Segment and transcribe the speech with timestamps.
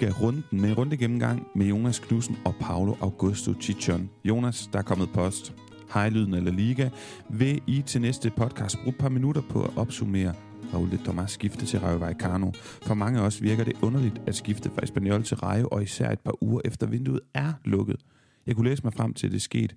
[0.00, 4.10] Liga-runden med en runde gennemgang med Jonas Knudsen og Paolo Augusto Chichon.
[4.24, 5.54] Jonas, der er kommet post.
[5.94, 6.90] Hej Lyden eller Liga.
[7.30, 10.34] Vil I til næste podcast bruge et par minutter på at opsummere
[10.74, 12.52] Raul de Tomas skifte til Rayo Vallecano.
[12.82, 16.10] For mange af os virker det underligt at skifte fra Espanyol til Rayo, og især
[16.10, 18.02] et par uger efter vinduet er lukket.
[18.46, 19.74] Jeg kunne læse mig frem til, at det skete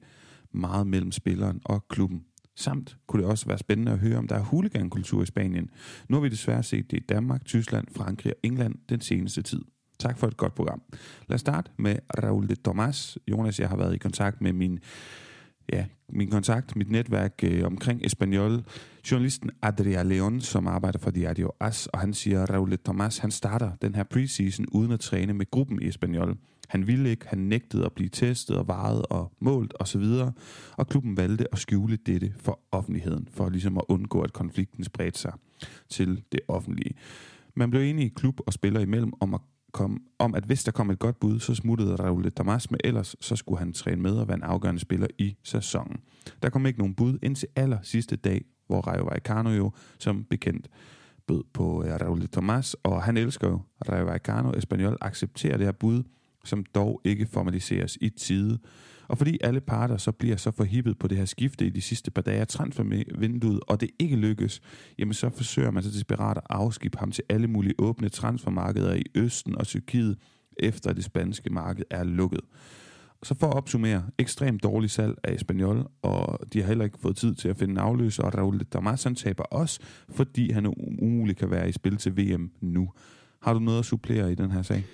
[0.52, 2.22] meget mellem spilleren og klubben.
[2.56, 5.70] Samt kunne det også være spændende at høre, om der er huligankultur i Spanien.
[6.10, 9.62] Nu har vi desværre set det i Danmark, Tyskland, Frankrig og England den seneste tid.
[10.02, 10.82] Tak for et godt program.
[11.28, 13.18] Lad os starte med Raul de Tomas.
[13.28, 14.80] Jonas, jeg har været i kontakt med min
[15.74, 18.64] ja, min kontakt, mit netværk øh, omkring Espanol,
[19.12, 23.32] journalisten Adria Leon, som arbejder for Diario As, og han siger, at Raul Thomas, han
[23.32, 26.38] starter den her preseason uden at træne med gruppen i Espanol.
[26.68, 30.34] Han ville ikke, han nægtede at blive testet og varet og målt osv., og,
[30.78, 35.20] og klubben valgte at skjule dette for offentligheden, for ligesom at undgå, at konflikten spredte
[35.20, 35.34] sig
[35.90, 36.96] til det offentlige.
[37.56, 39.42] Man blev enige i klub og spiller imellem om at
[39.72, 43.16] kom, om, at hvis der kom et godt bud, så smuttede Raul Damas, med ellers
[43.20, 46.00] så skulle han træne med og være en afgørende spiller i sæsonen.
[46.42, 50.68] Der kom ikke nogen bud indtil aller sidste dag, hvor Rayo Vallecano jo som bekendt
[51.28, 54.52] bød på øh, Raul Damas, og han elsker jo Rayo Vallecano.
[54.58, 56.04] Espanyol accepterer det her bud,
[56.46, 58.60] som dog ikke formaliseres i tide.
[59.12, 62.12] Og fordi alle parter så bliver så forhippet på det her skifte i de sidste
[62.12, 64.62] par dage af transfervinduet, og det ikke lykkes,
[65.00, 69.04] jamen så forsøger man så desperat at afskibe ham til alle mulige åbne transfermarkeder i
[69.16, 70.18] Østen og Tyrkiet,
[70.58, 72.40] efter det spanske marked er lukket.
[73.24, 77.16] Så for at opsummere, ekstremt dårlig salg af Espanyol, og de har heller ikke fået
[77.16, 81.52] tid til at finde en afløser, og Raul Damas taber også, fordi han umuligt kan
[81.52, 82.90] være i spil til VM nu.
[83.42, 84.86] Har du noget at supplere i den her sag?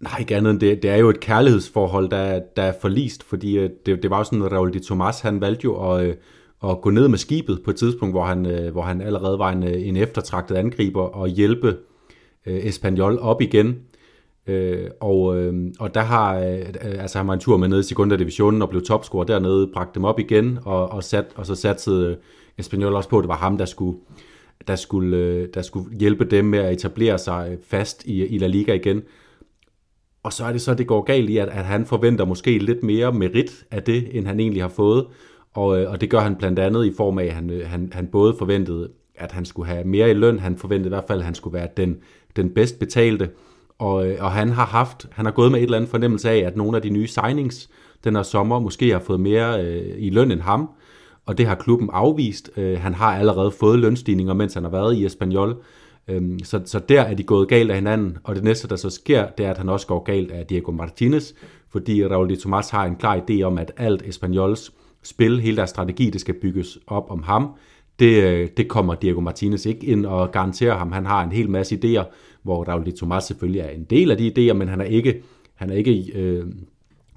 [0.00, 0.82] Nej, ikke andet end det.
[0.82, 4.24] Det er jo et kærlighedsforhold, der, der er forlist, fordi øh, det, det var jo
[4.24, 6.14] sådan, at Raul de Tomas, han valgte jo at, øh,
[6.64, 9.50] at gå ned med skibet på et tidspunkt, hvor han, øh, hvor han allerede var
[9.50, 11.76] en, en eftertragtet angriber og hjælpe
[12.46, 13.78] Espanyol op igen.
[15.00, 15.24] og,
[15.80, 16.34] og der har,
[16.80, 19.94] altså han var en tur med ned i Segunda Divisionen og blev topscorer dernede, bragte
[19.94, 22.16] dem op igen, og, og, sat, og så satte
[22.58, 23.98] Espanyol også på, at det var ham, der skulle,
[24.66, 28.74] der skulle, der skulle hjælpe dem med at etablere sig fast i, i La Liga
[28.74, 29.02] igen.
[30.22, 32.82] Og så er det så, det går galt i, at, at han forventer måske lidt
[32.82, 35.06] mere merit af det, end han egentlig har fået.
[35.54, 37.90] Og, øh, og det gør han blandt andet i form af, at han, øh, han,
[37.92, 40.38] han både forventede, at han skulle have mere i løn.
[40.38, 41.96] Han forventede i hvert fald, at han skulle være den,
[42.36, 43.30] den bedst betalte.
[43.78, 46.38] Og, øh, og han har haft, han har gået med et eller andet fornemmelse af,
[46.38, 47.70] at nogle af de nye signings
[48.04, 50.70] den her sommer måske har fået mere øh, i løn end ham.
[51.26, 52.50] Og det har klubben afvist.
[52.56, 55.56] Øh, han har allerede fået lønstigninger, mens han har været i Espanyol.
[56.10, 58.90] Øhm, så, så der er de gået galt af hinanden, og det næste, der så
[58.90, 61.32] sker, det er, at han også går galt af Diego Martinez,
[61.70, 64.72] fordi Raul de Tomas har en klar idé om, at alt Espanyols
[65.02, 67.48] spil, hele deres strategi, det skal bygges op om ham.
[67.98, 70.92] Det, øh, det kommer Diego Martinez ikke ind og garanterer ham.
[70.92, 72.04] Han har en hel masse idéer,
[72.42, 75.22] hvor Raul de Tomas selvfølgelig er en del af de idéer, men han er ikke,
[75.54, 76.46] han er ikke øh,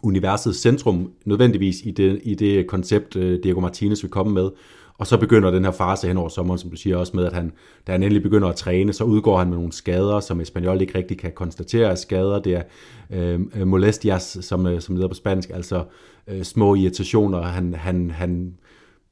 [0.03, 4.49] universets centrum nødvendigvis i det, i det koncept, øh, Diego Martinez vil komme med.
[4.97, 7.33] Og så begynder den her fase hen over sommeren, som du siger også med, at
[7.33, 7.51] han,
[7.87, 10.97] da han endelig begynder at træne, så udgår han med nogle skader, som Espanol ikke
[10.97, 12.39] rigtig kan konstatere er skader.
[12.39, 12.63] Det er
[13.11, 15.83] øh, molestias, som, øh, som leder på spansk, altså
[16.27, 17.41] øh, små irritationer.
[17.41, 18.53] Han, han, han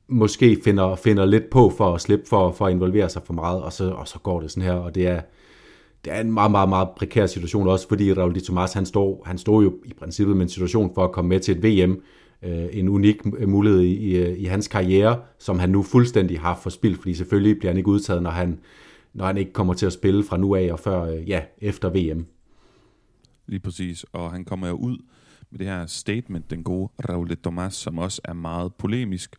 [0.07, 3.61] måske finder, finder lidt på for at slippe for, for at involvere sig for meget,
[3.61, 5.21] og så, og så går det sådan her, og det er,
[6.05, 9.23] det er en meget, meget, meget prekær situation også, fordi Raul de Tomas, han står,
[9.25, 12.01] han står jo i princippet med en situation for at komme med til et VM,
[12.43, 16.97] øh, en unik mulighed i, i, i hans karriere, som han nu fuldstændig har forspildt,
[16.97, 18.59] fordi selvfølgelig bliver han ikke udtaget, når han,
[19.13, 21.89] når han ikke kommer til at spille fra nu af og før, øh, ja, efter
[21.89, 22.25] VM.
[23.47, 24.97] Lige præcis, og han kommer jo ud
[25.51, 29.35] med det her statement, den gode Raul de Tomas, som også er meget polemisk.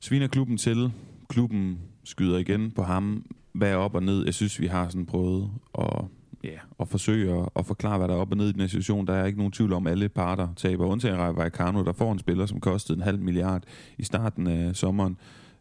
[0.00, 0.92] Sviner klubben til,
[1.28, 4.24] klubben skyder igen på ham, hvad er op og ned?
[4.24, 6.04] Jeg synes, vi har sådan prøvet at
[6.44, 8.68] ja, og forsøge at, at forklare, hvad der er op og ned i den her
[8.68, 9.06] situation.
[9.06, 10.86] Der er ikke nogen tvivl om, at alle parter taber.
[10.86, 13.62] Undtagen Rai Vallecano, der får en spiller, som kostede en halv milliard
[13.98, 15.16] i starten af sommeren,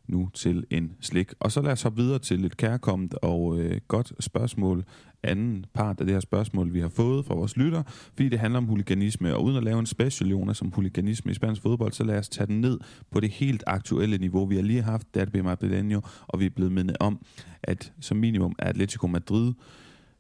[0.08, 1.32] nu til en slik.
[1.40, 4.84] Og så lad os hoppe videre til et kærkommet og øh, godt spørgsmål.
[5.24, 8.58] Anden part af det her spørgsmål, vi har fået fra vores lytter, fordi det handler
[8.58, 9.36] om huliganisme.
[9.36, 12.30] Og uden at lave en special, Jonas, om huliganisme i spansk fodbold, så lad os
[12.30, 12.80] tage den ned
[13.12, 14.46] på det helt aktuelle niveau.
[14.46, 17.20] Vi har lige haft Derby Madrileño, og vi er blevet mindet om,
[17.64, 19.54] at som minimum er Atletico Madrid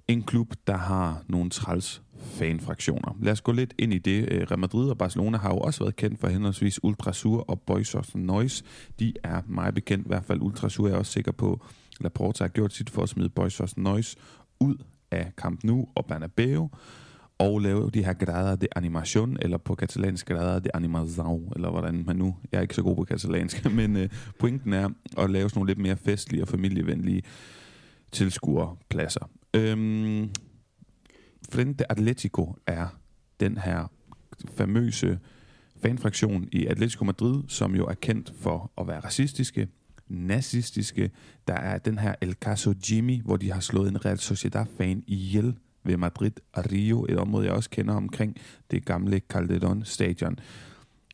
[0.07, 3.17] en klub, der har nogle træls fanfraktioner.
[3.21, 4.27] Lad os gå lidt ind i det.
[4.31, 7.95] Øh, Real Madrid og Barcelona har jo også været kendt for henholdsvis Ultrasur og Boys
[7.95, 8.63] of Noise.
[8.99, 11.65] De er meget bekendt, i hvert fald Ultrasur er også sikker på,
[11.99, 14.17] Laporta har gjort sit for at smide Boys of Noise
[14.59, 14.75] ud
[15.11, 16.69] af Camp Nou og Bernabeu
[17.39, 22.03] og lave de her grader de animation, eller på katalansk grader de animação, eller hvordan
[22.05, 25.49] man nu, jeg er ikke så god på katalansk, men øh, pointen er at lave
[25.49, 27.21] sådan nogle lidt mere festlige og familievenlige
[28.11, 29.29] tilskuerpladser.
[29.57, 30.29] Øhm,
[31.51, 32.87] Frente Atletico er
[33.39, 33.91] den her
[34.55, 35.19] famøse
[35.81, 39.67] fanfraktion i Atletico Madrid, som jo er kendt for at være racistiske,
[40.07, 41.11] nazistiske.
[41.47, 45.55] Der er den her El Caso Jimmy, hvor de har slået en Real Sociedad-fan ihjel
[45.83, 48.37] ved Madrid og Rio, et område, jeg også kender omkring
[48.71, 50.35] det gamle Calderón-stadion.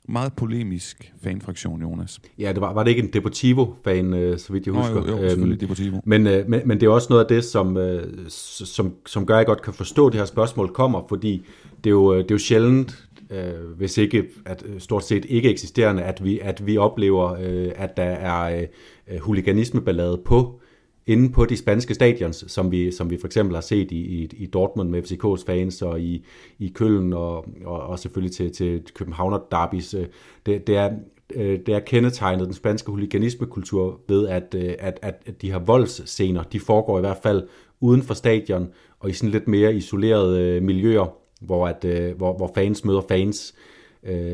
[0.09, 2.19] Meget polemisk fanfraktion, Jonas.
[2.39, 4.93] Ja, det var, var det ikke en Deportivo-fan, øh, så vidt jeg husker?
[4.93, 5.99] Nå, jo, jo, selvfølgelig Deportivo.
[6.05, 9.33] Men, øh, men, men det er også noget af det, som, øh, som, som gør,
[9.33, 11.45] at jeg godt kan forstå, at det her spørgsmål kommer, fordi
[11.83, 16.03] det er jo, det er jo sjældent, øh, hvis ikke at stort set ikke eksisterende,
[16.03, 18.67] at vi, at vi oplever, øh, at der er
[19.11, 20.59] øh, huliganismeballade på
[21.07, 24.29] inde på de spanske stadions, som vi, som vi for eksempel har set i, i,
[24.37, 26.25] i Dortmund med FCK's fans, og i,
[26.59, 29.93] i Køln, og, og, og selvfølgelig til, til Københavner derbys.
[29.93, 30.05] Øh,
[30.45, 30.91] det, det, er,
[31.35, 36.43] øh, det er kendetegnet den spanske huliganismekultur ved, øh, at, at, at de her voldsscener,
[36.43, 37.47] de foregår i hvert fald
[37.79, 42.85] uden for stadion, og i sådan lidt mere isolerede miljøer, hvor, at, hvor, hvor fans
[42.85, 43.55] møder fans.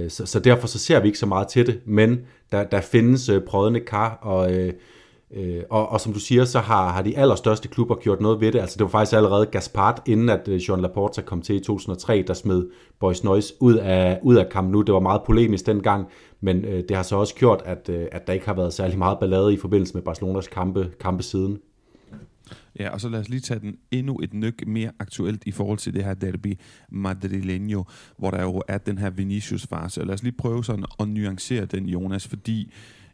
[0.08, 2.20] Så, så derfor så ser vi ikke så meget til det, men
[2.52, 4.52] der, der findes prødende kar, og
[5.34, 8.52] Øh, og, og som du siger, så har, har de allerstørste klubber gjort noget ved
[8.52, 8.60] det.
[8.60, 12.24] Altså det var faktisk allerede Gaspard, inden at øh, Jean Laporta kom til i 2003,
[12.28, 12.68] der smed
[13.00, 14.82] Boys Noise ud af, ud af kampen nu.
[14.82, 16.08] Det var meget polemisk dengang,
[16.42, 18.98] men øh, det har så også gjort, at, øh, at der ikke har været særlig
[18.98, 21.60] meget ballade i forbindelse med Barcelonas kampe, kampe siden.
[22.80, 25.78] Ja, og så lad os lige tage den endnu et nyk mere aktuelt i forhold
[25.78, 26.60] til det her derby
[26.92, 27.84] madrileño,
[28.18, 30.06] hvor der jo er den her Vinicius-fase.
[30.06, 32.74] Lad os lige prøve sådan at nuancere den, Jonas, fordi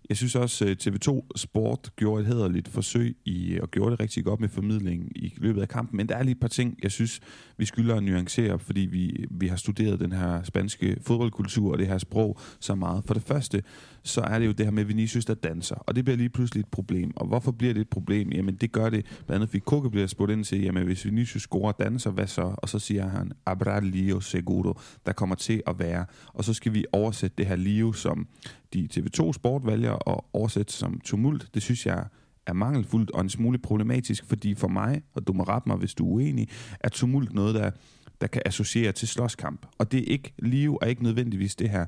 [0.10, 4.00] jeg synes også, øh, TV2 Sport gjorde et hederligt forsøg i, øh, og gjorde det
[4.00, 5.98] rigtig godt med formidling i løbet af kampen.
[5.98, 7.20] Men der er lige et par ting, jeg synes,
[7.58, 11.88] vi skylder at nuancere, fordi vi, vi har studeret den her spanske fodboldkultur og det
[11.88, 13.04] her sprog så meget.
[13.06, 13.64] For det første,
[14.06, 15.76] så er det jo det her med Vinicius, der danser.
[15.76, 17.12] Og det bliver lige pludselig et problem.
[17.16, 18.32] Og hvorfor bliver det et problem?
[18.32, 21.42] Jamen det gør det, blandt andet fordi Koke bliver spurgt ind til, jamen hvis Vinicius
[21.42, 22.56] scorer og danser, hvad så?
[22.58, 26.06] Og så siger han, abra lio seguro, der kommer til at være.
[26.28, 28.28] Og så skal vi oversætte det her lio, som
[28.74, 31.50] de TV2 Sport vælger at oversætte som tumult.
[31.54, 32.06] Det synes jeg
[32.48, 35.94] er mangelfuldt og en smule problematisk, fordi for mig, og du må rette mig, hvis
[35.94, 36.48] du er uenig,
[36.80, 37.72] er tumult noget, der
[38.22, 39.66] der kan associere til slåskamp.
[39.78, 41.86] Og det er ikke, live er ikke nødvendigvis det her.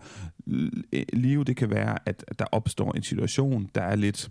[1.13, 4.29] Live, det kan være, at der opstår en situation, der er lidt,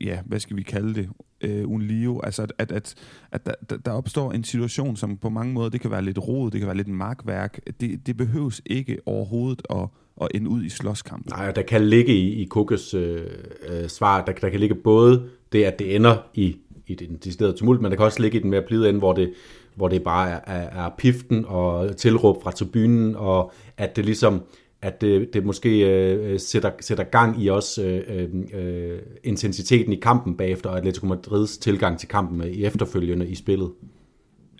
[0.00, 1.08] ja, hvad skal vi kalde det,
[1.40, 2.94] øh, un altså at, at, at,
[3.32, 6.50] at der, der opstår en situation, som på mange måder, det kan være lidt rod,
[6.50, 9.88] det kan være lidt markværk, det, det behøves ikke overhovedet at,
[10.22, 11.30] at ende ud i slåskamp.
[11.30, 13.26] Nej, der kan ligge i, i Kukes øh,
[13.68, 16.56] øh, svar, der, der kan ligge både det, at det ender i,
[16.86, 19.12] i den deciderede tumult, men der kan også ligge i den mere blide ende, hvor
[19.12, 19.32] det,
[19.76, 24.42] hvor det bare er, er, er piften og tilråb fra tribunen, og at det ligesom
[24.82, 29.96] at det, det måske øh, sætter, sætter gang i også øh, øh, øh, intensiteten i
[29.96, 33.72] kampen bagefter, og Atletico Madrids tilgang til kampen i efterfølgende i spillet.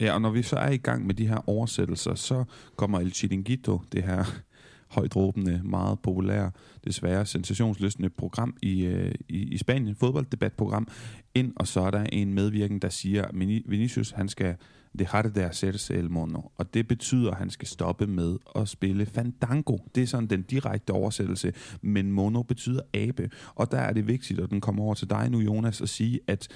[0.01, 2.45] Ja, og når vi så er i gang med de her oversættelser, så
[2.77, 4.25] kommer El Chiringuito, det her
[4.97, 6.51] højdråbende, meget populære,
[6.85, 10.89] desværre sensationsløsende program i, øh, i, i Spanien, fodbolddebatprogram,
[11.35, 13.35] ind, og så er der en medvirken, der siger, at
[13.67, 14.55] Vinicius, han skal
[14.99, 16.41] dejar de hacerse el mono.
[16.57, 19.79] Og det betyder, at han skal stoppe med at spille fandango.
[19.95, 21.53] Det er sådan den direkte oversættelse.
[21.83, 23.31] Men mono betyder abe.
[23.55, 26.21] Og der er det vigtigt, og den kommer over til dig nu, Jonas, at sige,
[26.27, 26.49] at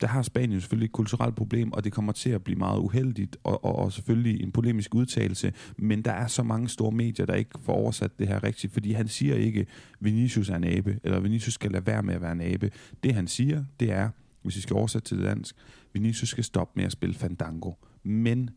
[0.00, 3.36] der har Spanien selvfølgelig et kulturelt problem, og det kommer til at blive meget uheldigt,
[3.44, 7.34] og, og, og selvfølgelig en polemisk udtalelse, men der er så mange store medier, der
[7.34, 9.66] ikke får oversat det her rigtigt, fordi han siger ikke,
[10.00, 12.70] Vinicius er en abe, eller Vinicius skal lade være med at være en abe.
[13.02, 14.08] Det han siger, det er,
[14.42, 15.56] hvis vi skal oversætte til det dansk,
[15.92, 17.72] Vinicius skal stoppe med at spille fandango.
[18.02, 18.50] Men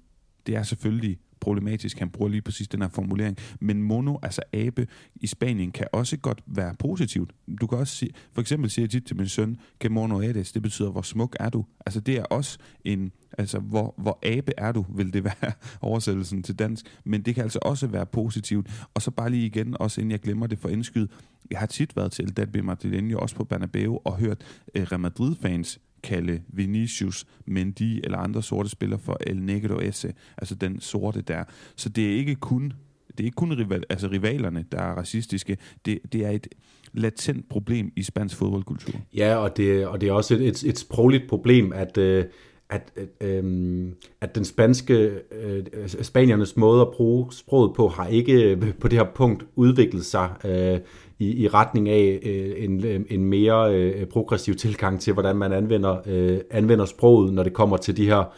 [0.45, 3.37] det er selvfølgelig problematisk, han bruger lige præcis den her formulering.
[3.59, 7.31] Men mono, altså abe, i Spanien kan også godt være positivt.
[7.61, 10.51] Du kan også sige, for eksempel siger jeg tit til min søn, que mono eres,
[10.51, 11.65] det betyder, hvor smuk er du.
[11.85, 16.43] Altså det er også en, altså hvor, hvor abe er du, vil det være oversættelsen
[16.43, 16.85] til dansk.
[17.05, 18.85] Men det kan altså også være positivt.
[18.93, 21.07] Og så bare lige igen, også inden jeg glemmer det for indskyld,
[21.51, 22.57] jeg har tit været til El B.
[22.57, 24.41] Madrileño, også på Bernabeu, og hørt
[24.75, 30.55] eh, Real Madrid-fans kalde Vinicius, Mendy eller andre sorte spillere for El Negro Esse, altså
[30.55, 31.43] den sorte der.
[31.75, 32.73] Så det er ikke kun
[33.17, 35.57] det er ikke kun rival, altså rivalerne, der er racistiske.
[35.85, 36.47] Det, det er et
[36.93, 38.99] latent problem i spansk fodboldkultur.
[39.15, 42.25] Ja, og det, og det er også et, et, et sprogligt problem, at, øh,
[42.73, 48.07] at, at, øh, at den spanske, øh, øh, spaniernes måde at bruge sproget på, har
[48.07, 50.79] ikke øh, på det her punkt udviklet sig øh,
[51.19, 55.53] i, i retning af øh, en, øh, en mere øh, progressiv tilgang til, hvordan man
[55.53, 58.33] anvender, øh, anvender sproget, når det kommer til de her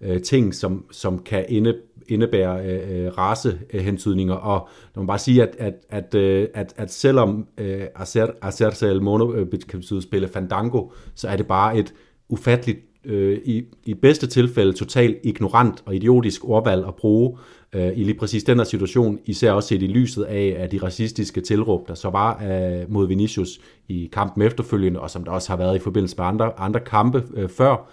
[0.00, 1.74] øh, ting, som, som kan inde,
[2.08, 4.34] indebære øh, racehentydninger.
[4.34, 7.82] Og når man bare sige, at, at, at, øh, at, at selvom øh,
[8.42, 11.94] hacerse el mono øh, kan betyde spille fandango, så er det bare et
[12.28, 17.38] ufatteligt øh, i, i bedste tilfælde totalt ignorant og idiotisk ordvalg at bruge
[17.72, 20.78] øh, i lige præcis den her situation, især også set i lyset af, af de
[20.78, 25.48] racistiske tilråb, der så var øh, mod Vinicius i kampen efterfølgende, og som der også
[25.48, 27.90] har været i forbindelse med andre, andre kampe øh, før.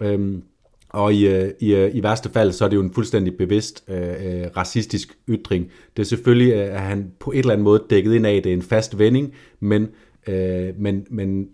[0.00, 0.42] Øhm,
[0.88, 3.84] og i, øh, i, øh, i værste fald, så er det jo en fuldstændig bevidst
[3.88, 5.70] øh, øh, racistisk ytring.
[5.96, 8.44] Det er selvfølgelig, øh, at han på et eller andet måde dækket ind af, at
[8.44, 9.88] det er en fast vending, men,
[10.26, 11.48] øh, men, men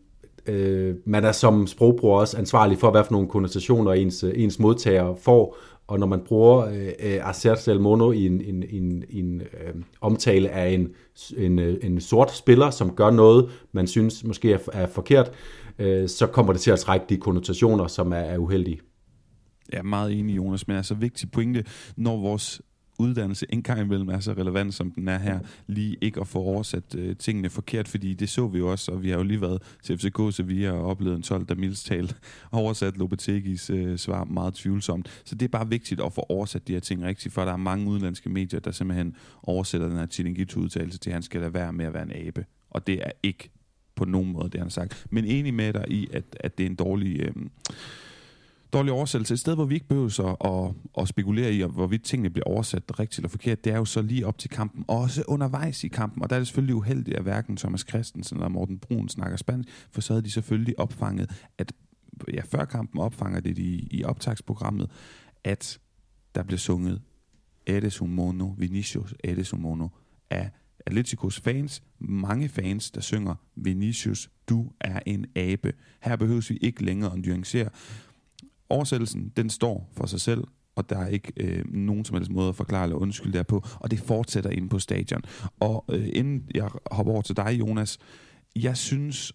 [0.47, 4.59] øh, man er som sprogbruger også ansvarlig for, hvad for nogle konnotationer ens, øh, ens
[4.59, 5.57] modtager får,
[5.87, 9.75] og når man bruger øh, øh Acertes del Mono i en, en, en, en øh,
[10.01, 10.89] omtale af en,
[11.37, 15.31] en, øh, en sort spiller, som gør noget, man synes måske er, er forkert,
[15.79, 18.81] øh, så kommer det til at trække de konnotationer, som er, er uheldige.
[19.73, 21.65] Jeg er meget enig, Jonas, men altså vigtig pointe,
[21.97, 22.63] når vores
[23.03, 26.39] uddannelse en gang imellem er så relevant, som den er her, lige ikke at få
[26.39, 29.41] oversat øh, tingene forkert, fordi det så vi jo også, og vi har jo lige
[29.41, 32.17] været til FCK vi har oplevet en 12, der mildst talt
[32.53, 35.23] oversat Lopetegis øh, svar meget tvivlsomt.
[35.25, 37.57] Så det er bare vigtigt at få oversat de her ting rigtigt, for der er
[37.57, 41.73] mange udenlandske medier, der simpelthen oversætter den her Chiringuito-udtalelse til, at han skal lade være
[41.73, 42.45] med at være en abe.
[42.71, 43.51] Og det er ikke
[43.95, 45.07] på nogen måde, det han har sagt.
[45.11, 47.21] Men enig med dig i, at, at det er en dårlig...
[47.21, 47.33] Øh,
[48.73, 49.35] dårlig oversættelse.
[49.35, 52.99] Et sted, hvor vi ikke behøver så at, at spekulere i, hvorvidt tingene bliver oversat
[52.99, 55.89] rigtigt eller forkert, det er jo så lige op til kampen, og også undervejs i
[55.89, 56.23] kampen.
[56.23, 59.69] Og der er det selvfølgelig uheldigt, at hverken Thomas Christensen eller Morten Brun snakker spansk,
[59.91, 61.73] for så havde de selvfølgelig opfanget, at
[62.33, 64.91] ja, før kampen opfanger det i, i optagsprogrammet,
[65.45, 65.79] at
[66.35, 67.01] der bliver sunget
[67.67, 69.89] Eres un mono, Vinicius Eres un mono,
[70.31, 70.51] af
[70.87, 75.73] Atleticos fans, mange fans, der synger Vinicius, du er en abe.
[76.01, 77.69] Her behøves vi ikke længere at nuancere,
[78.73, 80.45] oversættelsen, den står for sig selv,
[80.77, 83.91] og der er ikke øh, nogen som helst måde at forklare eller undskylde derpå, og
[83.91, 85.23] det fortsætter ind på stadion.
[85.61, 87.99] Og øh, inden jeg hopper over til dig, Jonas,
[88.57, 89.33] jeg synes,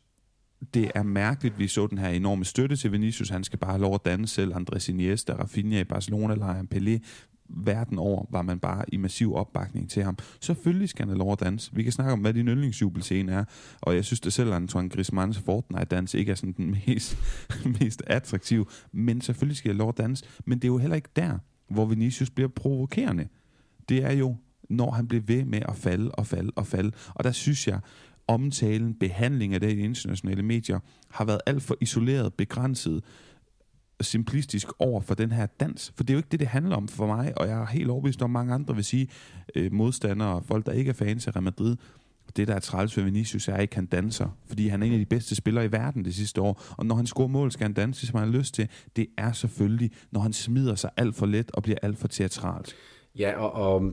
[0.74, 3.30] det er mærkeligt, vi så den her enorme støtte til Vinicius.
[3.30, 4.56] Han skal bare have lov at danne selv.
[4.56, 7.00] Andres Iniesta, Rafinha i Barcelona-lejren, Pelé
[7.50, 10.18] verden over var man bare i massiv opbakning til ham.
[10.42, 11.72] Selvfølgelig skal han have lov at danse.
[11.76, 13.44] Vi kan snakke om, hvad din yndlingsjubelscene er,
[13.82, 17.18] og jeg synes da selv, at Antoine Griezmanns Fortnite-dans ikke er sådan den mest,
[17.80, 20.26] mest attraktiv, men selvfølgelig skal jeg lov at danse.
[20.46, 21.38] Men det er jo heller ikke der,
[21.70, 23.28] hvor Vinicius bliver provokerende.
[23.90, 24.36] Det er jo,
[24.70, 26.92] når han bliver ved med at falde og falde og falde.
[27.16, 27.80] Og der synes jeg,
[28.28, 30.80] omtalen, behandling af det i internationale medier,
[31.12, 33.04] har været alt for isoleret, begrænset,
[34.02, 35.94] simplistisk over for den her dans.
[35.96, 37.90] For det er jo ikke det, det handler om for mig, og jeg er helt
[37.90, 39.08] overbevist om, mange andre vil sige,
[39.56, 41.76] øh, modstandere, folk, der ikke er fans af Real Madrid,
[42.38, 44.38] det, der er træls ved Vinicius, er ikke, han danser.
[44.48, 46.64] Fordi han er en af de bedste spillere i verden det sidste år.
[46.78, 48.68] Og når han scorer mål, skal han danse, som han har lyst til.
[48.96, 52.76] Det er selvfølgelig, når han smider sig alt for let og bliver alt for teatralt.
[53.16, 53.92] Ja, og, og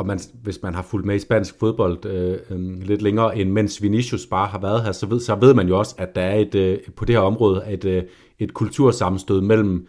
[0.00, 3.50] og man, hvis man har fulgt med i spansk fodbold øh, øh, lidt længere end
[3.50, 6.22] mens Vinicius bare har været her, så ved, så ved man jo også, at der
[6.22, 8.02] er et, øh, på det her område et, øh,
[8.38, 9.86] et kultursammenstød mellem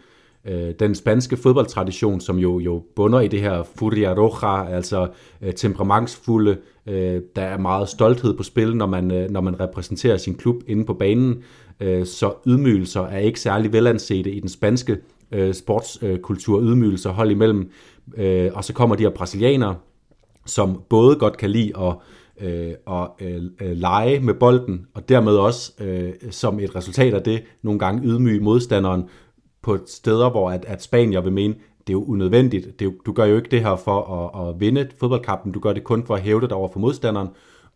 [0.48, 5.08] øh, den spanske fodboldtradition, som jo, jo bunder i det her furia roja, altså
[5.42, 10.16] øh, temperamentsfulde, øh, der er meget stolthed på spil, når man, øh, når man repræsenterer
[10.16, 11.42] sin klub inde på banen,
[11.80, 14.96] øh, så ydmygelser er ikke særlig velansete i den spanske
[15.32, 17.70] øh, sportskultur, øh, ydmygelser hold imellem,
[18.16, 19.76] øh, og så kommer de her brasilianere,
[20.46, 21.94] som både godt kan lide at,
[22.40, 27.22] øh, og øh, øh, lege med bolden, og dermed også øh, som et resultat af
[27.22, 29.04] det nogle gange ydmyge modstanderen
[29.62, 31.54] på steder, hvor at, at Spanier vil mene,
[31.86, 32.66] det er jo unødvendigt.
[32.78, 35.60] Det er jo, du gør jo ikke det her for at, at vinde fodboldkampen, du
[35.60, 37.28] gør det kun for at hæve dig over for modstanderen.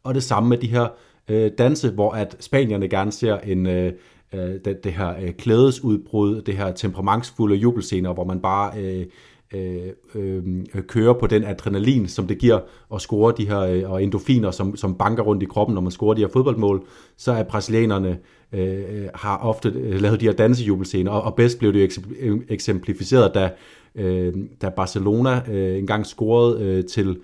[0.04, 0.88] Og det samme med de her
[1.28, 3.92] øh, danse, hvor at spanierne gerne ser en, øh,
[4.34, 9.06] øh det, det her øh, klædesudbrud, det her temperamentsfulde jubelscener, hvor man bare øh,
[9.54, 10.42] øh, øh,
[10.88, 12.60] køre på den adrenalin, som det giver
[12.94, 15.90] at score de her, øh, og endofiner, som, som banker rundt i kroppen, når man
[15.92, 16.84] scorer de her fodboldmål,
[17.16, 18.18] så er brasilianerne
[18.52, 23.34] øh, har ofte øh, lavet de her dansejubelscener, og, og bedst blev det øh, eksemplificeret,
[23.34, 23.50] da,
[23.94, 27.18] øh, da Barcelona øh, engang scorede øh, til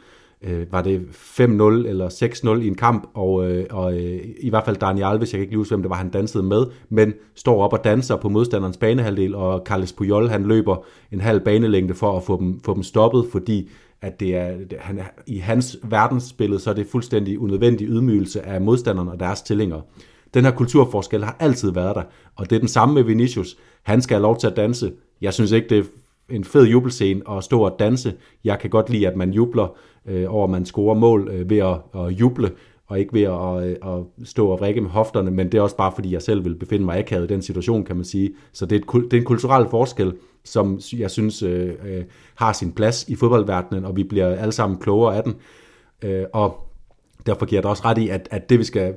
[0.44, 2.08] øh, var det 5-0 eller
[2.58, 5.46] 6-0 i en kamp, og, øh, og øh, i hvert fald Daniel Alves, jeg kan
[5.46, 8.76] ikke huske, hvem det var, han dansede med, men står op og danser på modstanderens
[8.76, 10.76] banehalvdel, og Carles Puyol, han løber
[11.12, 13.70] en halv banelængde for at få dem, få dem stoppet, fordi
[14.02, 19.10] at det er, han i hans verdensbillede, så er det fuldstændig unødvendig ydmygelse af modstanderne
[19.10, 19.82] og deres tilhængere.
[20.34, 22.02] Den her kulturforskel har altid været der,
[22.36, 23.56] og det er den samme med Vinicius.
[23.82, 24.92] Han skal have lov til at danse.
[25.20, 25.82] Jeg synes ikke, det er
[26.30, 28.14] en fed jubelscene at stå og danse.
[28.44, 31.58] Jeg kan godt lide, at man jubler øh, over, at man scorer mål øh, ved
[31.58, 32.50] at, at juble,
[32.86, 35.76] og ikke ved at, at, at stå og række med hofterne, men det er også
[35.76, 38.34] bare, fordi jeg selv vil befinde mig akavet i den situation, kan man sige.
[38.52, 42.04] Så det er, et, det er en kulturel forskel, som jeg synes øh, øh,
[42.34, 45.34] har sin plads i fodboldverdenen, og vi bliver alle sammen klogere af den.
[46.02, 46.68] Øh, og
[47.26, 48.94] derfor giver jeg også ret i, at, at det vi skal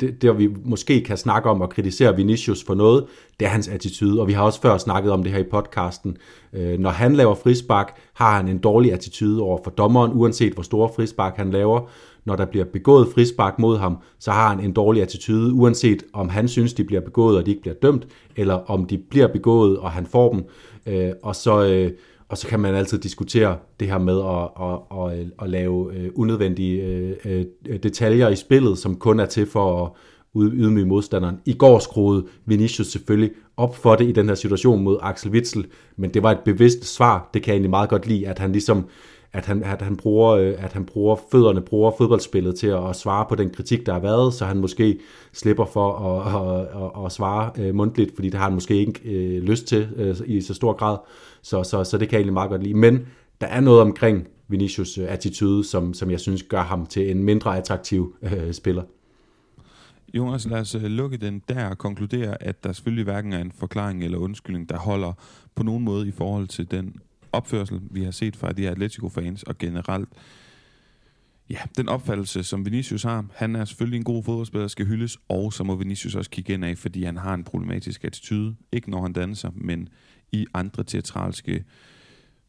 [0.00, 3.04] det, det, vi måske kan snakke om og kritisere Vinicius for noget,
[3.40, 6.16] det er hans attitude, og vi har også før snakket om det her i podcasten.
[6.52, 10.62] Øh, når han laver frispark, har han en dårlig attitude over for dommeren, uanset hvor
[10.62, 11.80] store frispark han laver.
[12.24, 16.28] Når der bliver begået frispark mod ham, så har han en dårlig attitude, uanset om
[16.28, 19.78] han synes, de bliver begået, og de ikke bliver dømt, eller om de bliver begået,
[19.78, 20.44] og han får dem.
[20.86, 21.64] Øh, og så...
[21.64, 21.90] Øh,
[22.28, 26.10] og så kan man altid diskutere det her med at, at, at, at lave øh,
[26.14, 27.16] unødvendige øh,
[27.68, 29.92] øh, detaljer i spillet, som kun er til for at
[30.36, 31.36] ydmyge modstanderen.
[31.46, 35.66] I går skruede Vinicius selvfølgelig op for det i den her situation mod Axel Witzel,
[35.96, 37.30] men det var et bevidst svar.
[37.34, 38.86] Det kan jeg egentlig meget godt lide, at han ligesom
[39.32, 42.96] at han, at han, bruger, øh, at han bruger fødderne, bruger fodboldspillet til at, at
[42.96, 44.98] svare på den kritik, der har været, så han måske
[45.32, 49.00] slipper for at, at, at, at svare uh, mundtligt, fordi det har han måske ikke
[49.04, 49.88] øh, lyst til
[50.26, 50.96] i så stor grad.
[51.42, 52.74] Så, så, så det kan jeg egentlig meget godt lide.
[52.74, 53.06] Men
[53.40, 57.58] der er noget omkring Vinicius' attitude, som, som jeg synes gør ham til en mindre
[57.58, 58.14] attraktiv
[58.52, 58.82] spiller.
[60.14, 64.04] Jonas, lad os lukke den der og konkludere, at der selvfølgelig hverken er en forklaring
[64.04, 65.12] eller undskyldning, der holder
[65.54, 66.96] på nogen måde i forhold til den
[67.32, 70.08] opførsel, vi har set fra de her Atletico-fans, og generelt
[71.50, 73.24] ja, den opfattelse, som Vinicius har.
[73.34, 76.64] Han er selvfølgelig en god fodboldspiller, skal hyldes, og så må Vinicius også kigge ind
[76.64, 78.56] af, fordi han har en problematisk attitude.
[78.72, 79.88] Ikke når han danser, men
[80.32, 81.64] i andre teatralske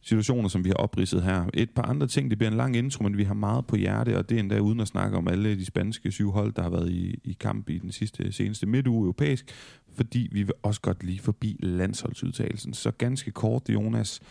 [0.01, 1.45] situationer, som vi har opridset her.
[1.53, 4.17] Et par andre ting, det bliver en lang intro, men vi har meget på hjerte,
[4.17, 6.69] og det er endda uden at snakke om alle de spanske syv hold, der har
[6.69, 9.45] været i, i kamp i den sidste seneste midtuge europæisk,
[9.93, 12.73] fordi vi vil også godt lige forbi landsholdsudtagelsen.
[12.73, 14.21] Så ganske kort, Jonas,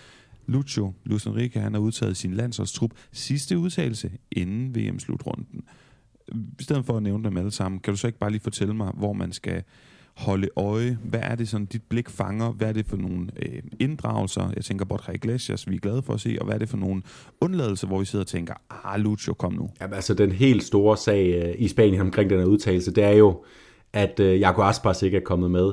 [0.49, 5.64] Lucio, Luis Enrique, han har udtaget sin landsholdstrup sidste udtalelse inden VM-slutrunden.
[6.61, 8.75] I stedet for at nævne dem alle sammen, kan du så ikke bare lige fortælle
[8.75, 9.62] mig, hvor man skal
[10.19, 10.99] holde øje?
[11.05, 12.50] Hvad er det sådan, dit blik fanger?
[12.50, 14.52] Hvad er det for nogle øh, inddragelser?
[14.57, 16.37] Jeg tænker, Borja Iglesias, vi er glade for at se.
[16.40, 17.02] Og hvad er det for nogle
[17.40, 19.71] undladelser, hvor vi sidder og tænker, ah, Lucio, kom nu.
[19.81, 23.11] Jamen, altså, den helt store sag øh, i Spanien omkring den her udtalelse, det er
[23.11, 23.45] jo,
[23.93, 25.73] at øh, Jaco Aspas ikke er kommet med.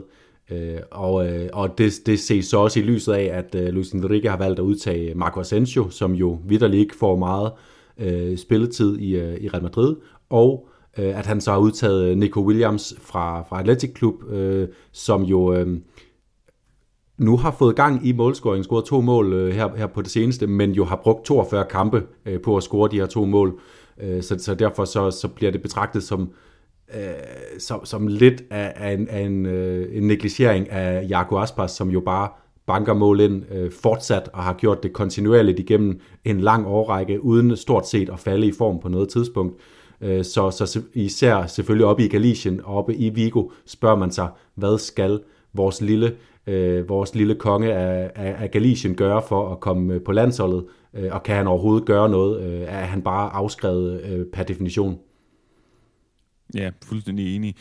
[0.51, 3.91] Øh, og øh, og det, det ses så også i lyset af, at øh, Luis
[3.91, 7.51] Enrique har valgt at udtage Marco Asensio, som jo vidderligt ikke får meget
[7.97, 9.95] øh, spilletid i, øh, i Real Madrid,
[10.29, 14.67] og øh, at han så har udtaget øh, Nico Williams fra, fra Athletic Club, øh,
[14.91, 15.79] som jo øh,
[17.17, 20.47] nu har fået gang i målscoringen, scoret to mål øh, her, her på det seneste,
[20.47, 23.59] men jo har brugt 42 kampe øh, på at score de her to mål.
[24.01, 26.29] Øh, så, så derfor så, så bliver det betragtet som
[26.93, 31.71] øh, som, som lidt af, af, en, af en, øh, en negligering af Jaco Aspas,
[31.71, 32.29] som jo bare
[32.65, 37.57] banker mål ind øh, fortsat og har gjort det kontinuerligt igennem en lang årrække, uden
[37.57, 39.55] stort set at falde i form på noget tidspunkt.
[40.01, 44.29] Øh, så, så især selvfølgelig oppe i Galicien og oppe i Vigo spørger man sig,
[44.55, 45.19] hvad skal
[45.53, 46.15] vores lille,
[46.47, 50.65] øh, vores lille konge af, af, af Galicien gøre for at komme øh, på landsholdet,
[50.93, 52.41] øh, og kan han overhovedet gøre noget?
[52.41, 54.99] Øh, er han bare afskrevet øh, per definition?
[56.53, 57.55] Ja, fuldstændig enig.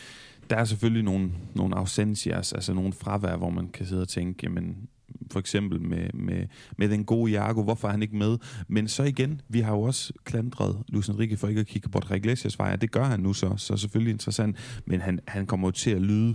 [0.51, 4.40] Der er selvfølgelig nogle, nogle ausentias, altså nogle fravær, hvor man kan sidde og tænke,
[4.42, 4.88] jamen,
[5.31, 6.47] for eksempel med, med,
[6.79, 8.38] med den gode Jago, hvorfor er han ikke med?
[8.68, 12.14] Men så igen, vi har jo også klandret Luis Enrique for ikke at kigge på
[12.14, 15.73] Iglesias vej, det gør han nu så, så selvfølgelig interessant, men han, han kommer jo
[15.73, 16.35] til at lyde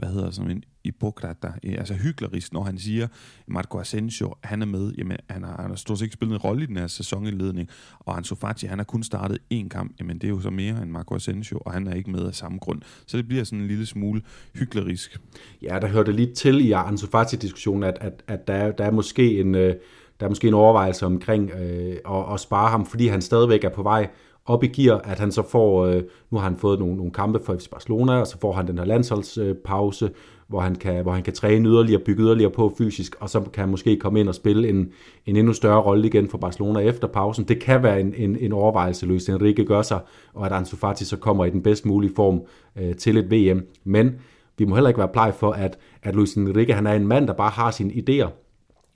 [0.00, 3.06] hvad hedder sådan en Hippokrater, øh, altså hyklerisk, når han siger,
[3.46, 6.40] Marco Asensio, han er med, jamen han har, han har stort set ikke spillet en
[6.40, 10.18] rolle i den her sæsonindledning, og Ansu Fati, han har kun startet én kamp, jamen
[10.18, 12.58] det er jo så mere end Marco Asensio, og han er ikke med af samme
[12.58, 12.82] grund.
[13.06, 14.22] Så det bliver sådan en lille smule
[14.54, 15.20] hyklerisk.
[15.62, 18.90] Ja, der hørte lige til i Ansu Fati-diskussionen, at, at, at der, er, der er
[18.90, 19.54] måske en...
[19.54, 19.74] Øh,
[20.20, 23.68] der er måske en overvejelse omkring øh, at, at spare ham, fordi han stadigvæk er
[23.68, 24.08] på vej
[24.46, 27.40] op i gear, at han så får, øh, nu har han fået nogle, nogle kampe
[27.44, 30.10] for FC Barcelona, og så får han den her landsholdspause, øh,
[30.48, 33.60] hvor, han kan, hvor han kan træne yderligere, bygge yderligere på fysisk, og så kan
[33.60, 34.88] han måske komme ind og spille en,
[35.26, 37.44] en endnu større rolle igen for Barcelona efter pausen.
[37.44, 40.00] Det kan være en, en, en overvejelse, Luis Enrique gør sig,
[40.34, 42.42] og at Ansu Fati så kommer i den bedst mulige form
[42.76, 43.66] øh, til et VM.
[43.84, 44.14] Men
[44.58, 47.26] vi må heller ikke være pleje for, at, at Luis Enrique han er en mand,
[47.26, 48.28] der bare har sine idéer,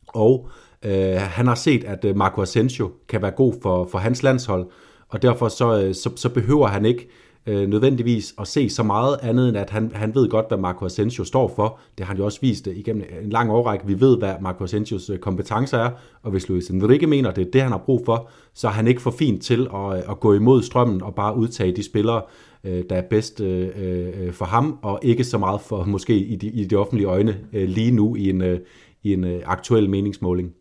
[0.09, 0.49] og
[0.85, 4.67] øh, han har set, at øh, Marco Asensio kan være god for, for hans landshold,
[5.15, 7.09] og derfor så, øh, så, så behøver han ikke
[7.47, 10.85] øh, nødvendigvis at se så meget andet, end at han, han ved godt, hvad Marco
[10.85, 11.79] Asensio står for.
[11.99, 13.87] Det har han jo også vist øh, igennem en lang årrække.
[13.87, 15.91] Vi ved, hvad Marco Asensios øh, kompetencer er,
[16.23, 18.87] og hvis Luis Enrique mener, det er det, han har brug for, så er han
[18.87, 22.23] ikke for fint til at, at gå imod strømmen og bare udtage de spillere,
[22.65, 23.39] der er bedst
[24.33, 27.91] for ham, og ikke så meget for måske i de, i de offentlige øjne lige
[27.91, 28.43] nu i en,
[29.03, 30.55] i en aktuel meningsmåling.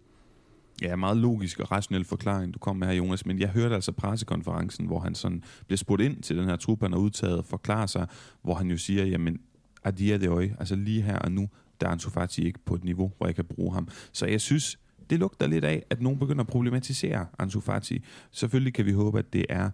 [0.81, 3.91] Ja, meget logisk og rationel forklaring, du kom med her, Jonas, men jeg hørte altså
[3.91, 7.45] pressekonferencen, hvor han sådan bliver spurgt ind til den her trup, han har udtaget og
[7.45, 8.07] forklarer sig,
[8.41, 9.39] hvor han jo siger, jamen,
[9.83, 11.49] adia det øje, altså lige her og nu,
[11.81, 13.87] der er Ansu Fati ikke på et niveau, hvor jeg kan bruge ham.
[14.11, 18.03] Så jeg synes, det lugter lidt af, at nogen begynder at problematisere Ansu Fati.
[18.31, 19.69] Selvfølgelig kan vi håbe, at det er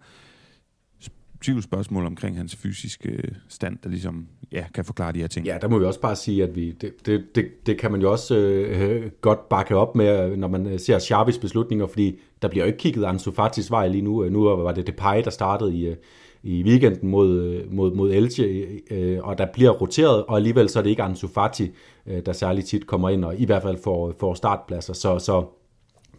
[1.42, 5.46] tvivlsspørgsmål omkring hans fysiske stand, der ligesom ja, kan forklare de her ting.
[5.46, 8.02] Ja, der må vi også bare sige, at vi, det, det, det, det kan man
[8.02, 12.20] jo også øh, godt bakke op med, øh, når man øh, ser Xavis beslutninger, fordi
[12.42, 14.30] der bliver jo ikke kigget Ansu Fatis vej lige nu.
[14.30, 15.96] Nu var det Depay, der startede i, øh,
[16.44, 20.84] i weekenden mod, mod, mod Elche, øh, og der bliver roteret, og alligevel så er
[20.84, 21.72] det ikke Ansu Fati,
[22.08, 24.94] øh, der særligt tit kommer ind, og i hvert fald får, får startpladser.
[24.94, 25.46] Så, så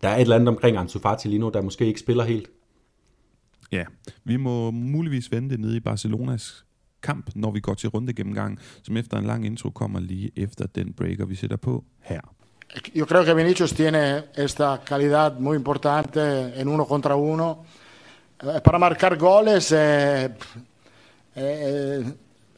[0.02, 2.50] der er et eller andet omkring Ansu Fati lige nu, der måske ikke spiller helt.
[3.72, 3.84] Ja,
[4.24, 6.64] vi må muligvis vente nede i Barcelonas
[7.02, 10.66] kamp, når vi går til runde gennemgang, som efter en lang intro kommer lige efter
[10.66, 12.20] den breaker, vi sætter på her.
[12.94, 16.20] Yo creo que Vinicius tiene esta calidad muy importante
[16.60, 17.64] en uno contra uno.
[18.42, 20.30] Eh, para marcar goles eh,
[21.34, 22.04] eh,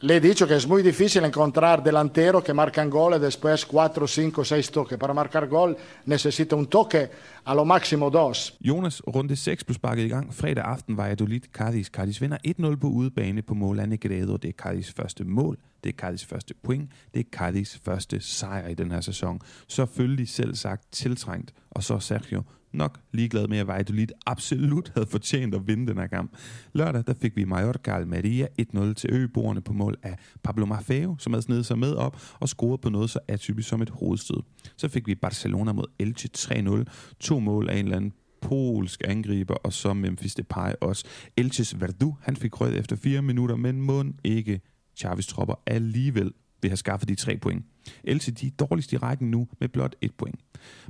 [0.02, 4.06] le he dicho que es muy difícil encontrar delantero que marcan gol y después 4,
[4.06, 4.98] 5, 6 toques.
[4.98, 7.08] Para marcar gol necesita un toque,
[7.44, 8.56] a lo máximo dos.
[8.60, 10.32] Jonas, runde 6 blev sparket i gang.
[10.32, 11.86] Fredag aften var Adolid Cardis.
[11.86, 14.36] Cardis vinder 1-0 på udebane på mål af Negredo.
[14.36, 15.58] Det er Cardis første mål.
[15.84, 16.90] Det er Cardis første point.
[17.14, 19.40] Det er Cardis første sejr i den her sæson.
[19.68, 21.54] Selvfølgelig selv sagt tiltrængt.
[21.70, 26.06] Og så Sergio nok ligeglad med, at Valladolid absolut havde fortjent at vinde den her
[26.06, 26.36] kamp.
[26.72, 31.32] Lørdag der fik vi Mallorca Almeria 1-0 til øboerne på mål af Pablo Maffeo, som
[31.32, 34.42] havde snedet sig med op og scoret på noget så atypisk som et hovedstød.
[34.76, 36.84] Så fik vi Barcelona mod Elche 3-0.
[37.20, 41.04] To mål af en eller anden polsk angriber, og så Memphis Depay også.
[41.36, 44.60] Elches Verdu, han fik rødt efter fire minutter, men må ikke
[44.96, 46.32] Chavis tropper alligevel
[46.62, 47.64] vil have skaffet de tre point.
[48.04, 50.40] Elche de er dårligst i rækken nu med blot et point.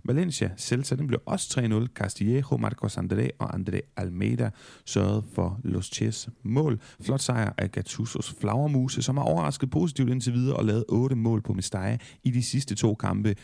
[0.04, 1.86] Valencia, Celta, den blev også 3-0.
[1.94, 4.50] Castillejo, Marcos André og André Almeida
[4.84, 6.80] sørgede for Los Ches mål.
[7.00, 11.42] Flot sejr af Gattusos flagermuse, som har overrasket positivt indtil videre og lavet 8 mål
[11.42, 13.34] på Mestalla i de sidste to kampe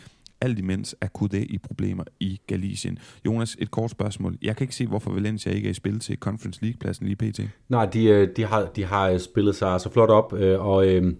[0.41, 2.99] alt imens er Kudé i problemer i Galicien.
[3.25, 4.37] Jonas, et kort spørgsmål.
[4.41, 7.39] Jeg kan ikke se, hvorfor Valencia ikke er i spil til Conference League-pladsen lige pt.
[7.69, 10.87] Nej, de, øh, de, har, de har øh, spillet sig så flot op, øh, og
[10.87, 11.13] øh,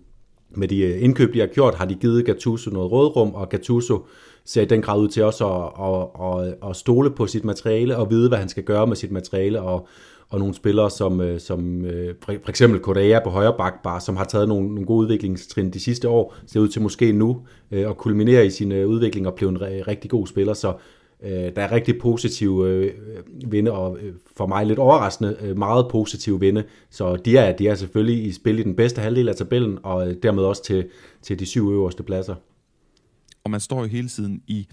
[0.51, 4.05] med de øh, indkøb, de har gjort, har de givet Gattuso noget rådrum, og Gattuso
[4.45, 7.97] ser i den grad ud til også at, at, at, at stole på sit materiale
[7.97, 9.87] og vide, hvad han skal gøre med sit materiale, og,
[10.29, 14.17] og nogle spillere som, øh, som øh, for eksempel Correa på højre bak, bare, som
[14.17, 17.97] har taget nogle, nogle gode udviklingstrin de sidste år, ser ud til måske nu at
[17.97, 20.73] kulminere i sin udvikling og blive en rigtig god spiller, så
[21.23, 23.97] Øh, der er rigtig positive øh, øh, vinde, og
[24.37, 28.59] for mig lidt overraskende meget positive vinde, så de er, de er selvfølgelig i spil
[28.59, 30.89] i den bedste halvdel af tabellen, og dermed også til,
[31.21, 32.35] til de syv øverste pladser.
[33.43, 34.67] Og man står jo hele tiden i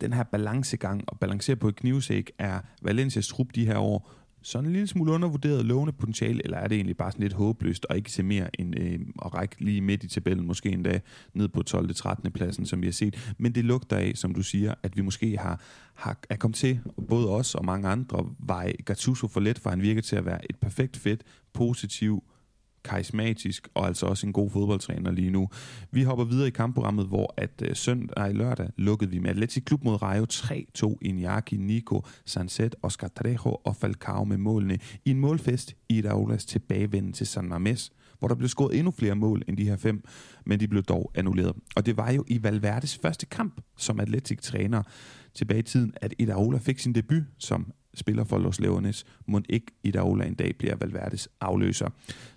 [0.00, 4.12] den her balancegang, og balancere på et knivsæk er Valencias trup de her år
[4.48, 7.84] sådan en lille smule undervurderet lovende potentiale, eller er det egentlig bare sådan lidt håbløst
[7.84, 11.00] og ikke se mere end øh, at række lige midt i tabellen, måske endda
[11.34, 11.94] ned på 12.
[11.94, 12.32] 13.
[12.32, 13.34] pladsen, som vi har set.
[13.38, 15.60] Men det lugter af, som du siger, at vi måske har,
[15.94, 19.82] har er kommet til, både os og mange andre, var Gattuso for let, for han
[19.82, 22.22] virker til at være et perfekt fedt, positiv,
[22.88, 25.48] karismatisk og altså også en god fodboldtræner lige nu.
[25.90, 29.64] Vi hopper videre i kampprogrammet, hvor at øh, søndag i lørdag lukkede vi med Atletic
[29.64, 35.20] Klub mod Rayo 3-2 Iñaki, Nico, Sanset, Oscar Trejo og Falcao med målene i en
[35.20, 39.56] målfest i Daulas tilbagevenden til San Mames hvor der blev scoret endnu flere mål end
[39.56, 40.04] de her fem,
[40.46, 41.56] men de blev dog annulleret.
[41.76, 44.82] Og det var jo i Valverdes første kamp som Atletic-træner
[45.38, 49.66] tilbage i tiden, at Idaola fik sin debut som spiller for Los Leones, må ikke
[49.82, 49.92] i
[50.26, 51.88] en dag bliver Valverdes afløser.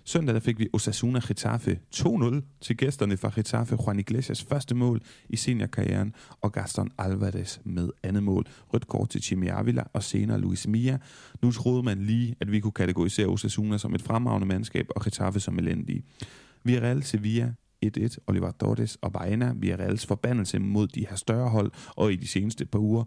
[0.04, 3.78] Søndag der fik vi Osasuna Getafe 2-0 til gæsterne fra Getafe.
[3.86, 8.46] Juan Iglesias første mål i seniorkarrieren, og Gaston Alvarez med andet mål.
[8.74, 10.98] Rødt kort til Jimmy Avila og senere Luis Mia.
[11.42, 15.40] Nu troede man lige, at vi kunne kategorisere Osasuna som et fremragende mandskab og Getafe
[15.40, 16.04] som elendige.
[16.64, 17.52] Villarreal Sevilla
[17.84, 22.28] 1-1, Oliver Torres og Baena, Reals forbandelse mod de her større hold, og i de
[22.28, 23.04] seneste par uger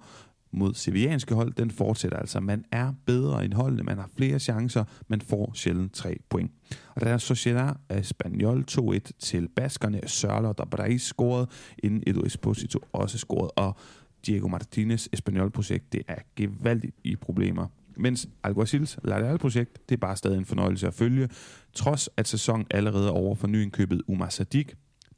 [0.51, 2.39] mod sevianske hold, den fortsætter altså.
[2.39, 6.51] Man er bedre end holdene, man har flere chancer, man får sjældent tre point.
[6.95, 10.01] Og der er Sociedad Espanyol 2-1 til baskerne.
[10.05, 11.49] Sørler og Dabrais scoret,
[11.83, 13.77] inden Edu Esposito også scoret, og
[14.25, 17.67] Diego Martinez Espanyol-projekt, det er gevaldigt i problemer.
[17.97, 21.29] Mens Alguacils Lareal-projekt, det er bare stadig en fornøjelse at følge,
[21.73, 24.73] trods at sæsonen allerede er over for nyindkøbet Umar Sadik.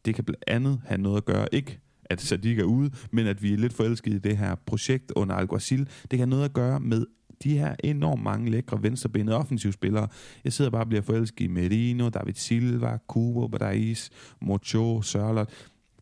[0.06, 3.44] Det kan blandt andet have noget at gøre, ikke at Sadik er ude, men at
[3.44, 5.80] vi er lidt forelskede i det her projekt under Alguacil.
[5.80, 7.06] Det kan have noget at gøre med
[7.44, 10.08] de her enormt mange lækre venstrebenede offensivspillere.
[10.44, 14.10] Jeg sidder bare og bliver forelsket i Merino, David Silva, Kubo, Badais,
[14.42, 15.50] Mocho, Sørlot.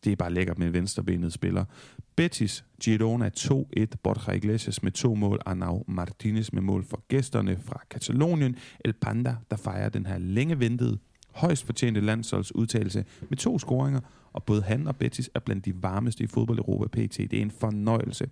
[0.04, 1.64] Det er bare lækkert med venstrebenede spillere.
[2.16, 7.80] Betis, Girona 2-1, Borja Iglesias med to mål, Arnau Martinez med mål for gæsterne fra
[7.90, 10.98] Katalonien, El Panda, der fejrer den her længe ventede
[11.36, 14.00] højst fortjente landsholdsudtagelse med to scoringer,
[14.32, 17.16] og både han og Betis er blandt de varmeste i fodbold Europa PT.
[17.16, 18.28] Det er en fornøjelse.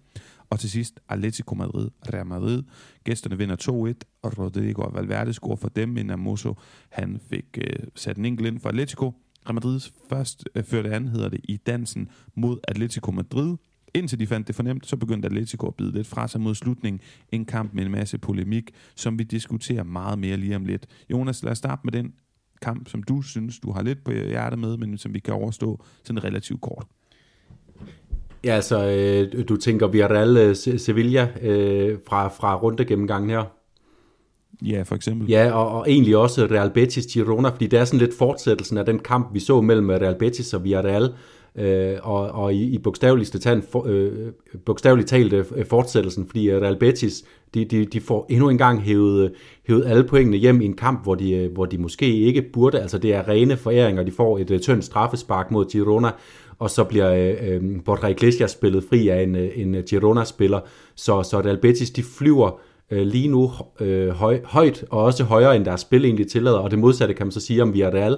[0.51, 2.63] Og til sidst, Atletico Madrid, Real Madrid.
[3.05, 6.55] Gæsterne vinder 2-1, og Rodrigo Valverde scorer for dem, men Amoso,
[6.89, 9.13] han fik øh, sat en enkelt ind for Atletico.
[9.47, 13.57] Real Madrids først øh, førte an, hedder det, i dansen mod Atletico Madrid.
[13.95, 17.01] Indtil de fandt det fornemt, så begyndte Atletico at bide lidt fra sig mod slutningen.
[17.33, 20.87] En kamp med en masse polemik, som vi diskuterer meget mere lige om lidt.
[21.11, 22.13] Jonas, lad os starte med den
[22.63, 25.85] kamp, som du synes, du har lidt på hjertet med, men som vi kan overstå
[26.05, 26.87] sådan relativt kort.
[28.45, 33.45] Ja, altså, øh, du tænker Villarreal øh, Sevilla øh, fra, fra rundegennemgangen her?
[34.63, 35.29] Ja, for eksempel.
[35.29, 38.87] Ja, og, og egentlig også Real Betis Girona, fordi det er sådan lidt fortsættelsen af
[38.87, 41.15] den kamp, vi så mellem Real Betis og Villarreal,
[41.59, 44.13] øh, og, og i, i bogstaveligste talt, for, øh,
[44.65, 48.83] bogstaveligt talt øh, fortsættelsen, fordi øh, Real Betis, de, de, de får endnu en gang
[48.83, 49.31] hævet, øh,
[49.67, 52.81] hævet alle pointene hjem i en kamp, hvor de, øh, hvor de måske ikke burde,
[52.81, 56.11] altså det er rene foræringer, de får et øh, tyndt straffespark mod Girona,
[56.59, 60.61] og så bliver øh, Borja Iglesias spillet fri af en, en Girona-spiller,
[60.95, 65.57] så, så Real Betis, de flyver øh, lige nu øh, høj, højt, og også højere
[65.57, 68.17] end deres spil egentlig tillader, og det modsatte kan man så sige om Villarreal,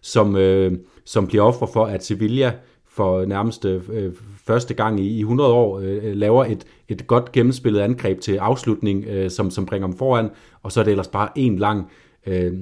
[0.00, 0.72] som, øh,
[1.04, 2.52] som bliver offer for, at Sevilla
[2.96, 4.12] for nærmest øh, øh,
[4.46, 8.36] første gang i, i 100 år øh, øh, laver et, et godt gennemspillet angreb til
[8.36, 10.30] afslutning, øh, som, som bringer dem foran,
[10.62, 11.90] og så er det ellers bare en lang
[12.26, 12.52] øh,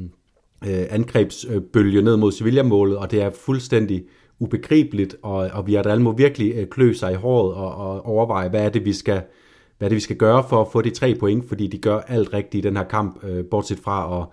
[0.67, 4.05] øh angrebsbølge ned mod Sevilla-målet, og det er fuldstændig
[4.39, 8.69] ubegribeligt, og, og Villarreal må virkelig klø sig i håret og, og overveje, hvad er
[8.69, 9.23] det, vi skal,
[9.79, 11.99] hvad er det, vi skal gøre for at få de tre point, fordi de gør
[11.99, 14.27] alt rigtigt i den her kamp, øh, bortset fra at,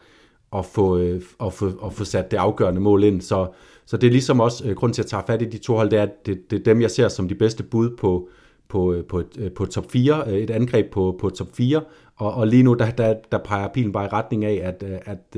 [0.59, 3.21] at, få, øh, at, få, at få sat det afgørende mål ind.
[3.21, 3.47] Så,
[3.85, 5.89] så det er ligesom også, øh, grund til at tage fat i de to hold,
[5.89, 8.29] det er, at det, det er dem, jeg ser som de bedste bud på,
[8.69, 11.81] på, øh, på, et, øh, på top 4, øh, et angreb på, på top 4,
[12.15, 15.37] og, og lige nu, der, der, der peger pilen bare i retning af, at, at,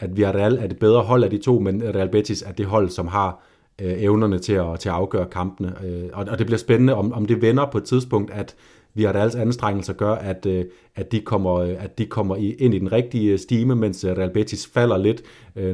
[0.00, 2.88] at Villarreal er det bedre hold af de to, men Real Betis er det hold,
[2.88, 3.42] som har
[3.82, 5.74] øh, evnerne til at, til at afgøre kampene.
[5.84, 8.54] Øh, og, og det bliver spændende, om, om det vender på et tidspunkt, at
[8.96, 12.74] vi har alles anstrengelser gør, at, øh, at de kommer, øh, at de kommer ind
[12.74, 15.22] i den rigtige stime, mens øh, Real Betis falder lidt,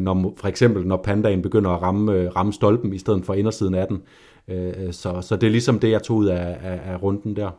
[0.01, 3.87] når, for eksempel når Pandaen begynder at ramme, ramme stolpen i stedet for indersiden af
[3.87, 4.03] den.
[4.93, 7.51] Så, så det er ligesom det, jeg tog ud af, af, af runden der.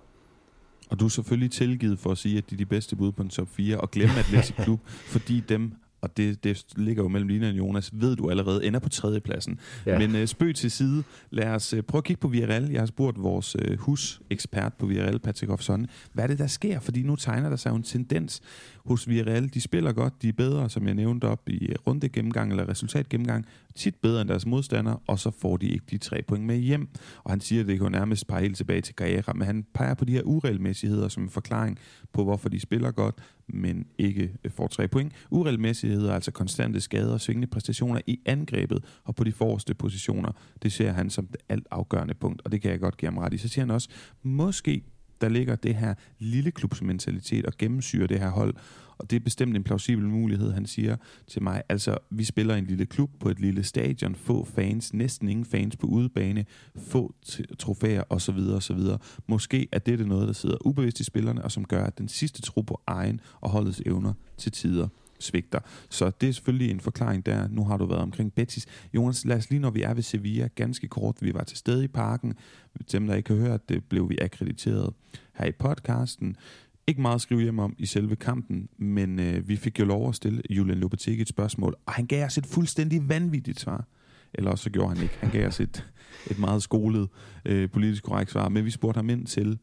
[0.89, 3.23] Og du er selvfølgelig tilgivet for at sige, at de er de bedste bud på
[3.23, 4.79] en top 4, og glemme Atletic Klub,
[5.13, 5.71] fordi dem
[6.03, 9.59] og det, det ligger jo mellem Lina og Jonas, ved du allerede, ender på tredjepladsen.
[9.85, 9.99] Ja.
[9.99, 12.69] Men uh, spøg til side, lad os uh, prøve at kigge på Villarreal.
[12.71, 16.79] Jeg har spurgt vores uh, husekspert på Villarreal, Patrick Hofson, hvad er det, der sker?
[16.79, 18.41] Fordi nu tegner der sig jo en tendens
[18.85, 19.53] hos Villarreal.
[19.53, 23.09] De spiller godt, de er bedre, som jeg nævnte op i runde gennemgang eller resultat
[23.09, 26.57] gennemgang, tit bedre end deres modstandere, og så får de ikke de tre point med
[26.57, 26.89] hjem.
[27.23, 29.65] Og han siger, at det kan jo nærmest pege helt tilbage til Carrera, men han
[29.73, 31.79] peger på de her uregelmæssigheder som en forklaring
[32.13, 33.15] på, hvorfor de spiller godt,
[33.47, 35.13] men ikke øh, får tre point.
[35.29, 40.31] Uregelmæssigheder altså konstante skader og svingende præstationer i angrebet og på de forreste positioner.
[40.63, 43.17] Det ser han som det alt afgørende punkt, og det kan jeg godt give ham
[43.17, 43.37] ret i.
[43.37, 43.89] Så siger han også,
[44.23, 44.83] måske
[45.23, 48.55] der ligger det her lille klubsmentalitet og gennemsyrer det her hold.
[48.97, 50.95] Og det er bestemt en plausibel mulighed, han siger
[51.27, 51.63] til mig.
[51.69, 55.75] Altså, vi spiller en lille klub på et lille stadion, få fans, næsten ingen fans
[55.75, 56.45] på udebane,
[56.77, 57.15] få
[57.59, 58.37] trofæer osv.
[58.37, 58.79] osv.
[59.27, 62.41] Måske er det noget, der sidder ubevidst i spillerne, og som gør, at den sidste
[62.41, 64.87] tro på egen og holdets evner til tider
[65.23, 65.59] svigter.
[65.89, 67.47] Så det er selvfølgelig en forklaring der.
[67.47, 68.65] Nu har du været omkring Betis.
[68.93, 71.17] Jonas, lad os lige, når vi er ved Sevilla, ganske kort.
[71.21, 72.33] Vi var til stede i parken.
[72.91, 74.93] Dem, der ikke har hørt det, blev vi akkrediteret
[75.33, 76.35] her i podcasten.
[76.87, 80.09] Ikke meget at skrive hjem om i selve kampen, men øh, vi fik jo lov
[80.09, 83.87] at stille Julian Lopetegui et spørgsmål, og han gav os et fuldstændig vanvittigt svar.
[84.33, 85.17] Eller også så gjorde han ikke.
[85.19, 85.91] Han gav os et,
[86.31, 87.09] et meget skolet
[87.45, 89.59] øh, politisk korrekt svar, men vi spurgte ham ind til,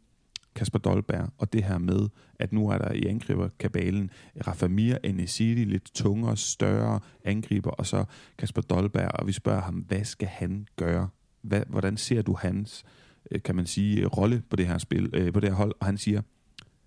[0.54, 2.08] Kasper Dolberg, og det her med,
[2.38, 4.10] at nu er der i angriberkabalen
[4.46, 8.04] Rafa Mir, Enesidi, lidt tungere, større angriber, og så
[8.38, 11.08] Kasper Dolberg, og vi spørger ham, hvad skal han gøre?
[11.42, 12.84] Hvad, hvordan ser du hans,
[13.30, 15.74] øh, kan man sige, rolle på det her spil, øh, på det her hold?
[15.80, 16.22] Og han siger,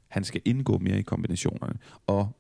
[0.08, 1.80] han skal indgå mere i kombinationerne.
[2.08, 2.38] Og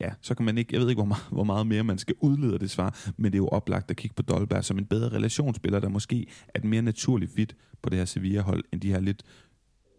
[0.00, 2.14] ja, så kan man ikke, jeg ved ikke, hvor meget, hvor meget mere man skal
[2.20, 4.86] udlede af det svar, men det er jo oplagt at kigge på Dolberg som en
[4.86, 8.92] bedre relationsspiller, der måske er et mere naturligt fit på det her Sevilla-hold, end de
[8.92, 9.22] her lidt,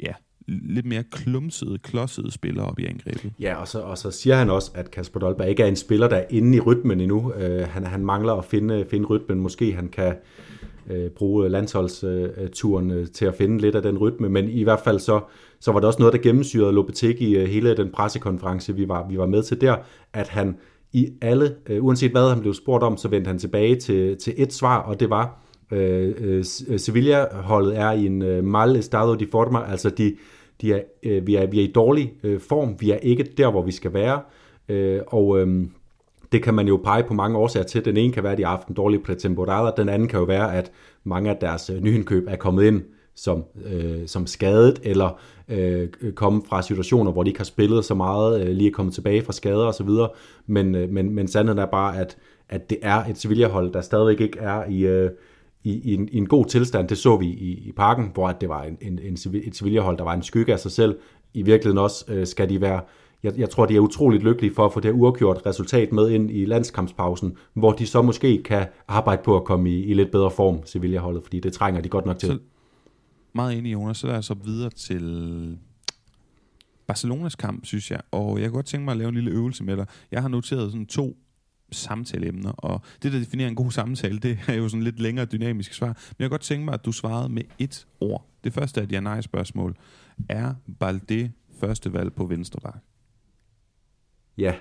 [0.04, 0.14] ja,
[0.50, 3.32] lidt mere klumsede, klodsede spillere op i angrebet.
[3.40, 6.08] Ja, og så, og så siger han også, at Kasper Dolberg ikke er en spiller,
[6.08, 7.34] der er inde i rytmen endnu.
[7.34, 9.40] Øh, han, han mangler at finde, finde rytmen.
[9.40, 10.16] Måske han kan
[10.90, 14.80] øh, bruge øh, landsholdsturen øh, til at finde lidt af den rytme, men i hvert
[14.80, 15.22] fald så,
[15.60, 19.18] så var det også noget, der gennemsyrede Lopetegi øh, hele den pressekonference, vi var, vi
[19.18, 19.76] var med til der,
[20.14, 20.58] at han
[20.94, 24.34] i alle, øh, uanset hvad han blev spurgt om, så vendte han tilbage til, til
[24.38, 29.16] et svar, og det var, øh, øh, øh Sevilla-holdet er i en øh, mal estado
[29.16, 30.16] de forma, altså de,
[30.62, 32.76] de er, øh, vi, er, vi er i dårlig øh, form.
[32.80, 34.22] Vi er ikke der, hvor vi skal være.
[34.70, 35.66] Øh, og øh,
[36.32, 37.86] det kan man jo pege på mange årsager til.
[37.86, 40.26] Den ene kan være, at de har haft en dårlig pretemporada, den anden kan jo
[40.26, 40.72] være, at
[41.04, 42.82] mange af deres øh, nyindkøb er kommet ind
[43.16, 45.20] som, øh, som skadet, eller
[45.50, 48.94] øh, kommet fra situationer, hvor de ikke har spillet så meget, øh, lige er kommet
[48.94, 49.90] tilbage fra skader osv.
[50.48, 52.18] Men, øh, men, men sandheden er bare, at,
[52.50, 55.10] at det er et Sevilla-hold, der stadigvæk ikke er i, øh,
[55.64, 56.88] i, i, en, i en god tilstand.
[56.88, 59.98] Det så vi i, i parken, hvor at det var en, en, en, et civilhold,
[59.98, 61.00] der var en skygge af sig selv.
[61.34, 62.82] I virkeligheden også øh, skal de være
[63.24, 66.32] jeg, jeg tror, de er utroligt lykkelige for at få det uafgjort resultat med ind
[66.32, 70.32] i landskampspausen, hvor de så måske kan arbejde på at komme i, i lidt bedre
[70.32, 72.30] form, Sevilla-holdet, fordi det trænger de godt nok til.
[72.30, 72.40] Så,
[73.34, 73.98] meget enig, Jonas.
[73.98, 75.58] Så lad os op videre til
[76.88, 78.02] Barcelonas kamp, synes jeg.
[78.12, 79.86] Og jeg kunne godt tænke mig at lave en lille øvelse med dig.
[80.12, 81.18] Jeg har noteret sådan to
[81.72, 85.74] samtaleemner, og det, der definerer en god samtale, det er jo sådan lidt længere dynamisk
[85.74, 85.88] svar.
[85.88, 88.26] Men jeg kan godt tænke mig, at du svarede med et ord.
[88.44, 89.78] Det første er et ja-nej-spørgsmål.
[90.30, 92.80] Er Balde første valg på venstre bak?
[94.38, 94.56] Ja.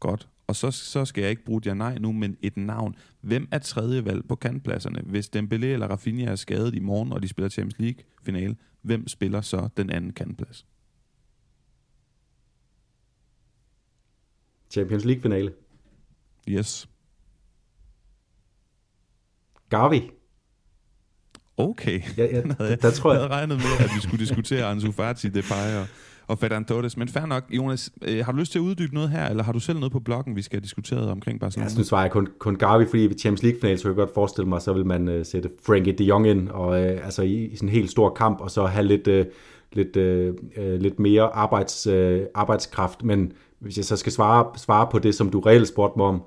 [0.00, 0.28] Godt.
[0.46, 2.96] Og så, så skal jeg ikke bruge ja nej nu, men et navn.
[3.20, 5.02] Hvem er tredje valg på kantpladserne?
[5.04, 9.08] Hvis Dembélé eller Rafinha er skadet i morgen, og de spiller Champions League finale, hvem
[9.08, 10.66] spiller så den anden kantplads?
[14.70, 15.52] Champions League finale.
[16.48, 16.88] Yes.
[19.70, 20.10] Gavi.
[21.56, 22.00] Okay.
[22.16, 23.20] Ja, ja, der, der tror jeg...
[23.20, 25.86] jeg havde regnet med, at vi skulle diskutere Ansu Fati, Depay og,
[26.26, 26.96] og Ferran Torres.
[26.96, 29.52] Men fair nok, Jonas, øh, har du lyst til at uddybe noget her, eller har
[29.52, 31.64] du selv noget på bloggen, vi skal diskutere omkring Barcelona?
[31.64, 34.48] Jeg synes bare, kun, kun Gavi, fordi i Champions League-finalen, så kan jeg godt forestille
[34.48, 37.56] mig, så vil man uh, sætte Frankie de Jong ind, og uh, altså i, i
[37.56, 39.32] sådan en helt stor kamp, og så have lidt, uh,
[39.72, 43.04] lidt, uh, lidt mere arbejds, uh, arbejdskraft.
[43.04, 46.22] Men hvis jeg så skal svare, svare på det, som du reelt spurgte mig om,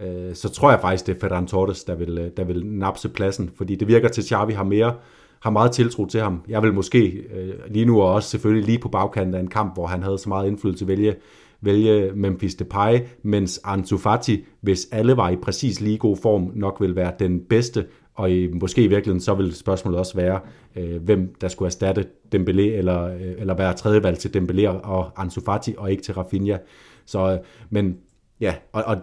[0.00, 3.08] øh, så tror jeg faktisk, det er Ferran Torres, der vil, øh, der vil napse
[3.08, 4.94] pladsen, fordi det virker til, at Xavi har mere
[5.44, 6.42] har meget tiltro til ham.
[6.48, 9.74] Jeg vil måske øh, lige nu, og også selvfølgelig lige på bagkanten af en kamp,
[9.74, 11.14] hvor han havde så meget indflydelse, vælge,
[11.60, 16.80] vælge Memphis Depay, mens Ansu Fati, hvis alle var i præcis lige god form, nok
[16.80, 20.40] vil være den bedste, og i, måske i virkeligheden så vil spørgsmålet også være,
[20.76, 25.40] øh, hvem der skulle erstatte Dembélé, eller, øh, eller være tredjevalg til Dembélé og Ansu
[25.40, 26.56] Fati, og ikke til Rafinha.
[27.06, 27.38] Så, øh,
[27.70, 27.96] men
[28.40, 28.96] ja, og, og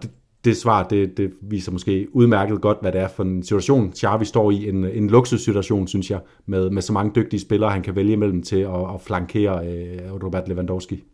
[0.44, 4.24] det, svar, det, det viser måske udmærket godt, hvad det er for en situation, Xavi
[4.24, 4.68] står i.
[4.68, 8.42] En, en luksussituation, synes jeg, med, med så mange dygtige spillere, han kan vælge imellem
[8.42, 11.04] til at, at flankere øh, Robert Lewandowski.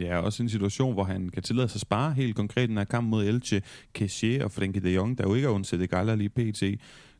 [0.00, 3.08] Ja, også en situation, hvor han kan tillade sig at spare helt konkret den kamp
[3.08, 6.62] mod Elche, Kessie og Frenkie de Jong, der jo ikke er undsættet galler lige pt.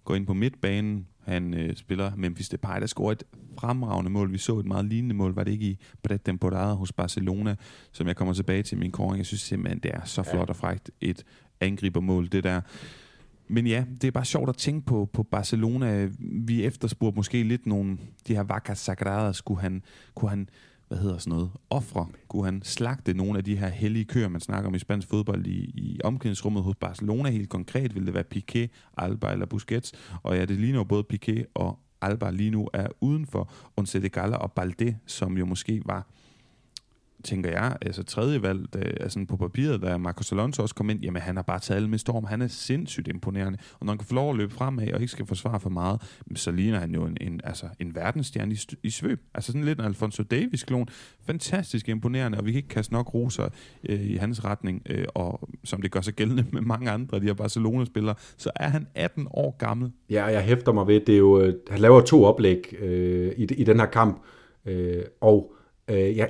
[0.04, 3.24] Går ind på midtbanen, han øh, spiller Memphis Depay, der scorer et
[3.58, 4.32] fremragende mål.
[4.32, 7.56] Vi så et meget lignende mål, var det ikke i Bret Temporada hos Barcelona,
[7.92, 9.18] som jeg kommer tilbage til min koring.
[9.18, 11.24] Jeg synes simpelthen, det er så flot og frægt et
[11.60, 12.60] angribermål, det der.
[13.48, 16.08] Men ja, det er bare sjovt at tænke på, på Barcelona.
[16.18, 19.82] Vi efterspurgte måske lidt nogle, de her vacas sagradas, kunne han,
[20.14, 20.48] kunne han
[20.92, 24.40] hvad hedder sådan noget, ofre, kunne han slagte nogle af de her hellige køer, man
[24.40, 27.30] snakker om i spansk fodbold i, i omklædningsrummet hos Barcelona.
[27.30, 29.92] Helt konkret ville det være Piqué, Alba eller Busquets.
[30.22, 34.10] Og ja, det ligner jo både Piqué og Alba lige nu er uden for Once
[34.16, 36.06] og Balde, som jo måske var
[37.24, 41.00] tænker jeg, altså tredje valg, da, altså på papiret, da Marcos Alonso også kom ind,
[41.00, 42.24] jamen han har bare taget med storm.
[42.24, 43.58] Han er sindssygt imponerende.
[43.80, 46.02] Og når han kan få lov at løbe fremad og ikke skal forsvare for meget,
[46.36, 49.20] så ligner han jo en, en, altså en verdensstjerne i, i svøb.
[49.34, 50.88] Altså sådan lidt en Alfonso Davis-klon.
[51.26, 53.48] Fantastisk imponerende, og vi kan ikke kaste nok roser
[53.88, 57.20] øh, i hans retning, øh, og som det gør sig gældende med mange andre af
[57.20, 59.92] de her Barcelona-spillere, så er han 18 år gammel.
[60.10, 63.42] Ja, jeg hæfter mig ved, det er jo, øh, han laver to oplæg øh, i,
[63.42, 64.22] i den her kamp,
[64.66, 65.54] øh, og
[65.90, 66.26] øh, ja,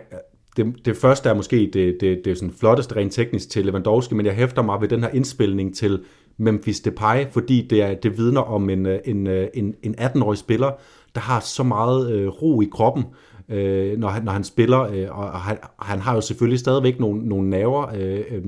[0.56, 4.26] det, det første er måske det, det, det sådan flotteste rent teknisk til Lewandowski, men
[4.26, 6.00] jeg hæfter mig ved den her indspilning til
[6.36, 10.38] Memphis Depay, fordi det, er, det vidner om en, øh, øh, en, en, en 18-årig
[10.38, 10.70] spiller,
[11.14, 13.04] der har så meget øh, ro i kroppen,
[13.48, 17.28] øh, når, han, når han spiller, øh, og han, han har jo selvfølgelig stadigvæk nogle,
[17.28, 18.44] nogle naver øh, øh,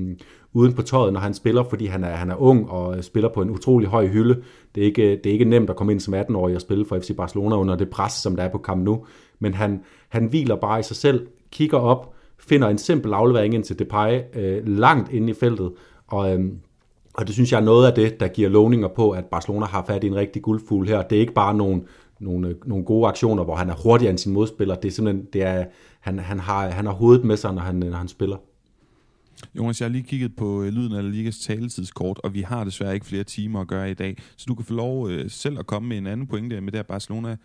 [0.53, 3.29] uden på tøjet, når han spiller, fordi han er, han er ung og øh, spiller
[3.29, 4.41] på en utrolig høj hylde.
[4.75, 6.99] Det er ikke, det er ikke nemt at komme ind som 18-årig og spille for
[6.99, 9.05] FC Barcelona under det pres, som der er på kamp nu,
[9.39, 13.63] men han, han hviler bare i sig selv, kigger op, finder en simpel aflevering ind
[13.63, 15.71] til Depay øh, langt inde i feltet,
[16.07, 16.51] og, øh,
[17.13, 19.83] og det synes jeg er noget af det, der giver lovninger på, at Barcelona har
[19.87, 21.01] fat i en rigtig guldfugl her.
[21.01, 21.81] Det er ikke bare nogle,
[22.19, 24.75] nogle, øh, nogle gode aktioner, hvor han er hurtigere end sin modspiller.
[24.75, 25.65] Det er simpelthen, det er,
[25.99, 28.37] han, han, har, han har hovedet med sig, når han, når han spiller.
[29.55, 32.93] Jonas, jeg har lige kigget på øh, lyden af Ligas taletidskort, og vi har desværre
[32.93, 35.65] ikke flere timer at gøre i dag, så du kan få lov øh, selv at
[35.65, 37.37] komme med en anden pointe med det her Barcelona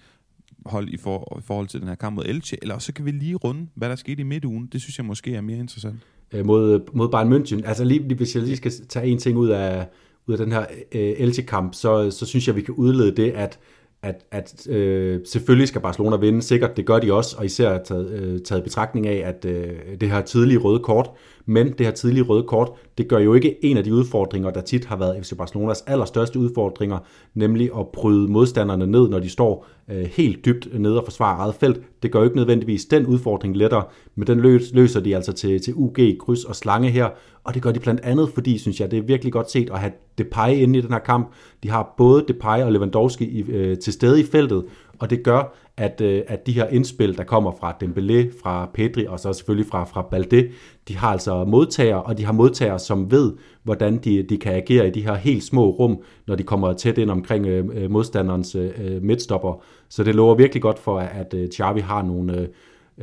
[0.66, 3.10] hold i, for, i forhold til den her kamp mod Elche, eller så kan vi
[3.10, 4.68] lige runde, hvad der skete i midtugen.
[4.72, 5.96] Det synes jeg måske er mere interessant.
[6.32, 7.68] Øh, mod, mod Bayern München.
[7.68, 9.86] Altså lige, hvis jeg lige skal tage en ting ud af,
[10.26, 10.60] ud af den her
[10.92, 13.58] øh, Elche-kamp, så, så synes jeg, vi kan udlede det, at
[14.02, 18.10] at, at øh, selvfølgelig skal Barcelona vinde, sikkert det gør de også, og især taget,
[18.10, 21.10] øh, taget betragtning af, at øh, det her tidlige røde kort,
[21.46, 24.60] men det her tidlige røde kort, det gør jo ikke en af de udfordringer, der
[24.60, 26.98] tit har været FC Barcelonas allerstørste udfordringer,
[27.34, 31.54] nemlig at bryde modstanderne ned, når de står øh, helt dybt nede og forsvarer eget
[31.54, 31.80] felt.
[32.02, 33.84] Det gør jo ikke nødvendigvis den udfordring lettere,
[34.14, 34.40] men den
[34.72, 37.08] løser de altså til, til UG, kryds og slange her,
[37.44, 39.78] og det gør de blandt andet, fordi, synes jeg, det er virkelig godt set at
[39.78, 41.32] have Depay inde i den her kamp.
[41.62, 44.64] De har både Depay og Lewandowski i, øh, til stede i feltet,
[44.98, 49.06] og det gør, at, øh, at de her indspil, der kommer fra Dembélé, fra Pedri
[49.06, 50.48] og så selvfølgelig fra, fra Balde,
[50.88, 54.88] de har altså modtagere, og de har modtagere, som ved, hvordan de, de kan agere
[54.88, 58.54] i de her helt små rum, når de kommer tæt ind omkring øh, øh modstanderens
[58.54, 59.62] øh, øh, midtstopper.
[59.88, 62.48] Så det lover virkelig godt for, at øh, Xavi har nogle, øh,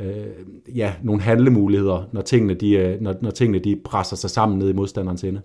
[0.06, 0.26] øh,
[0.76, 4.68] ja, nogle handlemuligheder, når tingene, de, øh, når, når tingene de presser sig sammen ned
[4.68, 5.40] i modstanderens ende.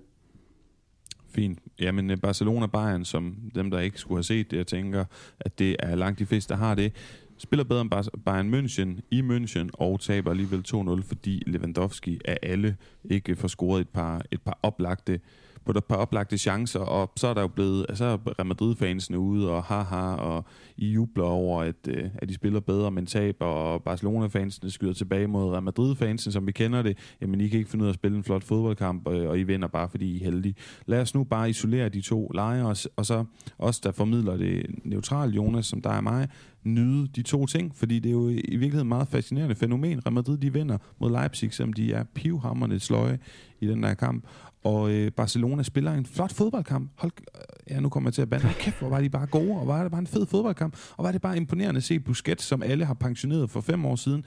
[1.35, 1.59] Fint.
[1.81, 5.05] Jamen Barcelona-Bayern, som dem, der ikke skulle have set det, jeg tænker,
[5.39, 6.91] at det er langt de fleste, der har det,
[7.37, 7.91] spiller bedre end
[8.25, 13.81] Bayern München i München og taber alligevel 2-0, fordi Lewandowski af alle ikke får scoret
[13.81, 15.19] et par, et par oplagte
[15.65, 19.51] på et par oplagte chancer, og så er der jo blevet, altså Real Madrid-fansene ude,
[19.51, 20.45] og haha, og
[20.77, 25.27] I jubler over, at, øh, at de spiller bedre, men taber, og Barcelona-fansene skyder tilbage
[25.27, 26.97] mod Real Madrid-fansene, som vi kender det.
[27.21, 29.43] Jamen, I kan ikke finde ud af at spille en flot fodboldkamp, øh, og I
[29.43, 30.55] vinder bare, fordi I er heldige.
[30.85, 33.25] Lad os nu bare isolere de to lejre, og så
[33.59, 36.27] os, der formidler det neutralt, Jonas, som der er mig,
[36.63, 40.05] nyde de to ting, fordi det er jo i virkeligheden et meget fascinerende fænomen.
[40.05, 43.19] Real Madrid, de vinder mod Leipzig, som de er pivhammerne sløje
[43.61, 44.25] i den der kamp.
[44.63, 46.91] Og øh, Barcelona spiller en flot fodboldkamp.
[46.95, 48.49] Hold, øh, ja, nu kommer jeg til at bande.
[48.59, 50.75] Kæft, hvor var de bare gode, og var det bare en fed fodboldkamp.
[50.97, 53.95] Og var det bare imponerende at se Busquets, som alle har pensioneret for fem år
[53.95, 54.23] siden.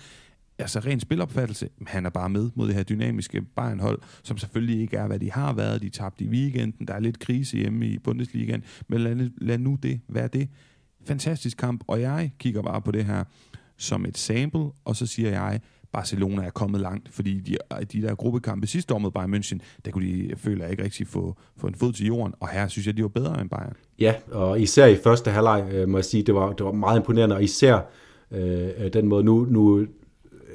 [0.58, 4.96] Altså ren spilopfattelse, han er bare med mod det her dynamiske Bayern-hold, som selvfølgelig ikke
[4.96, 5.82] er, hvad de har været.
[5.82, 9.78] De tabte i weekenden, der er lidt krise hjemme i Bundesligaen, men lad, lad nu
[9.82, 10.48] det være det.
[11.06, 13.24] Fantastisk kamp, og jeg kigger bare på det her
[13.76, 15.60] som et sample, og så siger jeg,
[15.96, 17.56] Barcelona er kommet langt, fordi de,
[17.92, 21.06] de der gruppekampe sidste år mod Bayern München, der kunne de, føler jeg ikke rigtig
[21.06, 23.72] få, få en fod til jorden, og her synes jeg, de var bedre end Bayern.
[23.98, 26.98] Ja, og især i første halvleg, øh, må jeg sige, det var, det var meget
[26.98, 27.80] imponerende, og især
[28.30, 29.86] øh, øh den måde, nu, nu,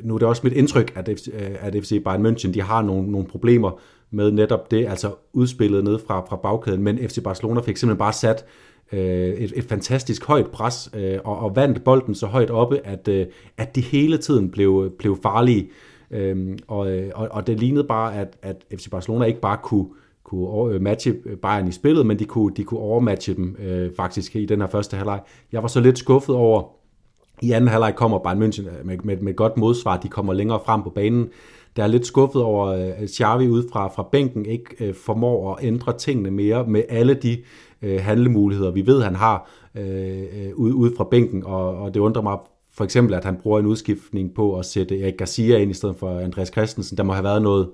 [0.04, 2.82] nu er det også mit indtryk, at, FC, øh, at FC Bayern München, de har
[2.82, 3.80] nogle, nogle problemer
[4.12, 8.14] med netop det, altså udspillet ned fra, fra bagkæden, men FC Barcelona fik simpelthen bare
[8.14, 12.52] sat øh, Øh, et, et fantastisk højt pres, øh, og, og vandt bolden så højt
[12.52, 13.26] oppe, at, øh,
[13.58, 15.70] at de hele tiden blev, blev farlige.
[16.12, 19.86] Øhm, øh, og, og, og det lignede bare, at, at FC Barcelona ikke bare kunne,
[20.24, 24.36] kunne øh, matche Bayern i spillet, men de kunne, de kunne overmatche dem øh, faktisk
[24.36, 25.20] i den her første halvleg.
[25.52, 26.64] Jeg var så lidt skuffet over,
[27.42, 30.84] i anden halvleg kommer Bayern München med, med, med godt modsvar, de kommer længere frem
[30.84, 31.30] på banen.
[31.76, 35.66] Der er lidt skuffet over, at Xavi ud fra, fra bænken ikke øh, formår at
[35.66, 37.38] ændre tingene mere med alle de
[37.82, 42.00] øh, handlemuligheder, vi ved, han har øh, øh ud, ude fra bænken, og, og det
[42.00, 42.38] undrer mig
[42.74, 45.96] for eksempel, at han bruger en udskiftning på at sætte Erik Garcia ind i stedet
[45.96, 46.98] for Andreas Christensen.
[46.98, 47.70] Der må have været noget,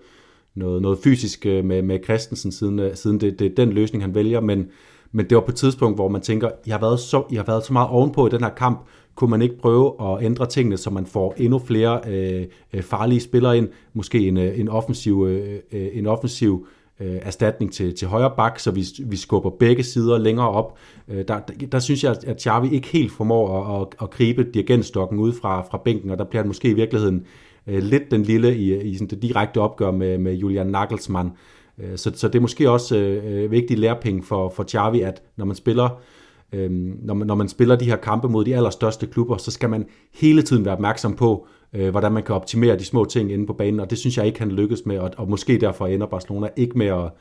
[0.56, 4.04] noget, noget fysisk øh, med, med Christensen, siden, øh, siden det, det er den løsning,
[4.04, 4.68] han vælger, men,
[5.12, 7.46] men det var på et tidspunkt, hvor man tænker, jeg har været så, jeg har
[7.46, 8.80] været så meget ovenpå i den her kamp,
[9.16, 13.20] kunne man ikke prøve at ændre tingene, så man får endnu flere øh, øh farlige
[13.20, 16.68] spillere ind, måske en, en offensiv, øh, en offensiv
[17.00, 20.78] øh, erstatning til, til højre bak, så vi, vi skubber begge sider længere op.
[21.08, 24.44] Øh, der, der, der synes jeg, at Xavi ikke helt formår at, at, at gribe
[24.44, 27.26] dirigentstokken ud fra, fra bænken, og der bliver han måske i virkeligheden
[27.68, 31.32] øh, lidt den lille i, i sådan det direkte opgør med, med Julian Nagelsmann.
[31.80, 35.22] Øh, så, så det er måske også øh, øh vigtig lærpenge for, for Xavi, at
[35.38, 36.02] når man spiller
[36.54, 39.70] Øhm, når, man, når man spiller de her kampe mod de allerstørste klubber, så skal
[39.70, 41.48] man hele tiden være opmærksom på,
[41.78, 44.26] øh, hvordan man kan optimere de små ting inde på banen, og det synes jeg
[44.26, 47.12] ikke, han lykkes med, og, og måske derfor ender Barcelona ikke med at,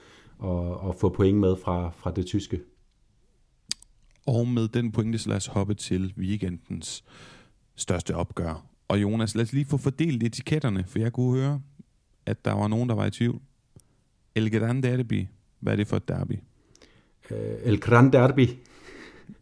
[0.45, 2.61] at, at få point med fra, fra det tyske.
[4.27, 7.05] Og med den pointe, så lad os hoppe til weekendens
[7.77, 8.67] største opgør.
[8.89, 11.61] Og Jonas, lad os lige få fordelt etiketterne, for jeg kunne høre,
[12.27, 13.41] at der var nogen, der var i tvivl.
[14.35, 15.27] El Gran Derby,
[15.61, 16.39] hvad er det for et derby?
[17.31, 18.49] Uh, El Gran Derby,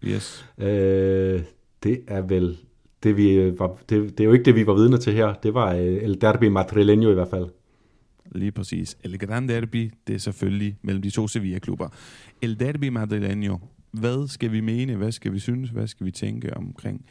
[0.05, 0.47] Yes.
[0.59, 1.43] Øh,
[1.83, 2.59] det er vel
[3.05, 5.35] det, vi øh, var, det, det er jo ikke det, vi var vidne til her.
[5.35, 7.47] Det var øh, El Derby Madrileño i hvert fald.
[8.33, 8.97] Lige præcis.
[9.05, 11.89] El Gran Derby, det er selvfølgelig mellem de to Sevilla-klubber.
[12.43, 13.59] El Derby Madrileño,
[13.91, 17.05] hvad skal vi mene, hvad skal vi synes, hvad skal vi tænke omkring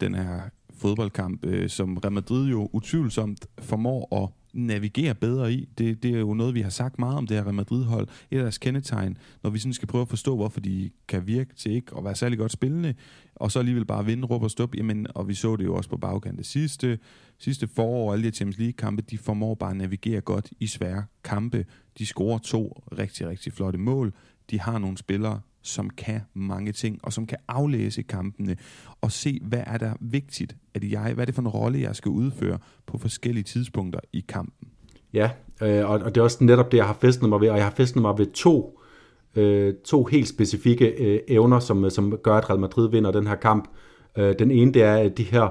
[0.00, 0.40] den her
[0.76, 5.68] fodboldkamp, øh, som Real Madrid jo utvivlsomt formår at navigere bedre i.
[5.78, 8.08] Det, det er jo noget, vi har sagt meget om det her Real Madrid-hold.
[8.30, 11.54] Et af deres kendetegn, når vi sådan skal prøve at forstå, hvorfor de kan virke
[11.54, 12.94] til ikke at være særlig godt spillende,
[13.34, 14.74] og så alligevel bare vinde, råbe og stop.
[14.74, 16.98] Jamen, og vi så det jo også på bagkant det sidste,
[17.38, 21.66] sidste forår, alle de Champions League-kampe, de formår bare at navigere godt i svære kampe.
[21.98, 24.12] De scorer to rigtig, rigtig flotte mål.
[24.50, 28.56] De har nogle spillere, som kan mange ting, og som kan aflæse kampene,
[29.00, 31.96] og se, hvad er der vigtigt, at jeg, hvad er det for en rolle, jeg
[31.96, 34.68] skal udføre på forskellige tidspunkter i kampen.
[35.12, 35.30] Ja,
[35.62, 37.64] øh, og, og det er også netop det, jeg har festet mig ved, og jeg
[37.64, 38.80] har festet mig ved to,
[39.36, 43.26] øh, to helt specifikke øh, evner, som, øh, som gør, at Real Madrid vinder den
[43.26, 43.68] her kamp.
[44.18, 45.48] Øh, den ene, det er de her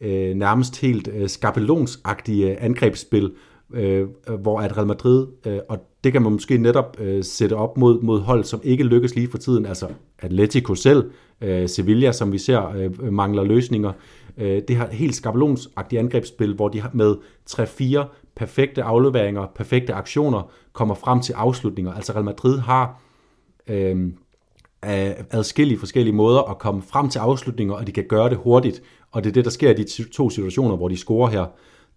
[0.00, 3.32] øh, nærmest helt øh, skabelonsagtige øh, angrebsspil,
[3.74, 4.08] øh,
[4.40, 8.00] hvor at Real Madrid, øh, og det kan man måske netop øh, sætte op mod,
[8.00, 9.86] mod hold, som ikke lykkes lige for tiden, altså
[10.18, 11.10] Atletico selv,
[11.40, 13.92] øh, Sevilla, som vi ser øh, mangler løsninger.
[14.38, 17.16] Øh, det har helt skabelonsagtige angrebsspil, hvor de har med
[17.50, 18.04] 3-4
[18.36, 21.92] perfekte afleveringer, perfekte aktioner, kommer frem til afslutninger.
[21.92, 23.02] Altså Real Madrid har
[23.68, 24.08] øh,
[25.30, 28.82] adskillige forskellige måder at komme frem til afslutninger, og de kan gøre det hurtigt.
[29.10, 31.46] Og det er det, der sker i de to situationer, hvor de scorer her.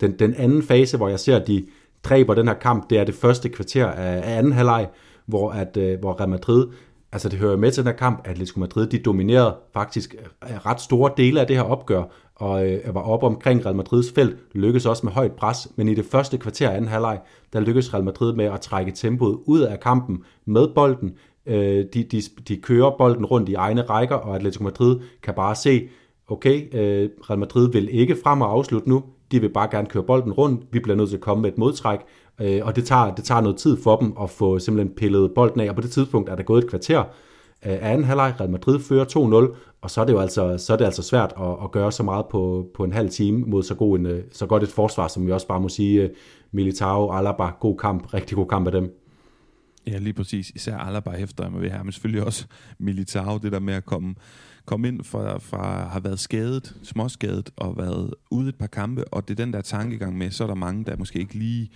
[0.01, 1.65] Den, den anden fase, hvor jeg ser, at de
[2.03, 4.87] dræber den her kamp, det er det første kvarter af, anden halvleg,
[5.25, 6.67] hvor, at, øh, hvor Real Madrid,
[7.11, 10.65] altså det hører med til den her kamp, at Atletico Madrid, de dominerede faktisk øh,
[10.65, 12.03] ret store dele af det her opgør,
[12.35, 15.93] og øh, var oppe omkring Real Madrids felt, lykkedes også med højt pres, men i
[15.93, 17.19] det første kvarter af anden halvleg,
[17.53, 21.13] der lykkedes Real Madrid med at trække tempoet ud af kampen med bolden.
[21.45, 25.55] Øh, de, de, de kører bolden rundt i egne rækker, og Atletico Madrid kan bare
[25.55, 25.89] se,
[26.27, 29.03] okay, øh, Real Madrid vil ikke frem og afslutte nu,
[29.33, 31.57] de vil bare gerne køre bolden rundt, vi bliver nødt til at komme med et
[31.57, 31.99] modtræk,
[32.41, 35.61] øh, og det tager, det tager noget tid for dem at få simpelthen pillet bolden
[35.61, 37.05] af, og på det tidspunkt er der gået et kvarter øh,
[37.61, 39.05] af anden halvleg, Real Madrid fører
[39.51, 41.91] 2-0, og så er det jo altså, så er det altså svært at, at gøre
[41.91, 44.69] så meget på, på en halv time mod så, god en, øh, så godt et
[44.69, 46.09] forsvar, som vi også bare må sige, øh,
[46.51, 48.99] Militao, Alaba, god kamp, rigtig god kamp af dem.
[49.87, 50.49] Ja, lige præcis.
[50.49, 52.45] Især Alaba efter med her, men selvfølgelig også
[52.79, 54.15] Militao, det der med at komme,
[54.65, 59.27] komme ind fra, fra har været skadet, småskadet og været ude et par kampe, og
[59.27, 61.71] det er den der tankegang med, så er der mange, der måske ikke lige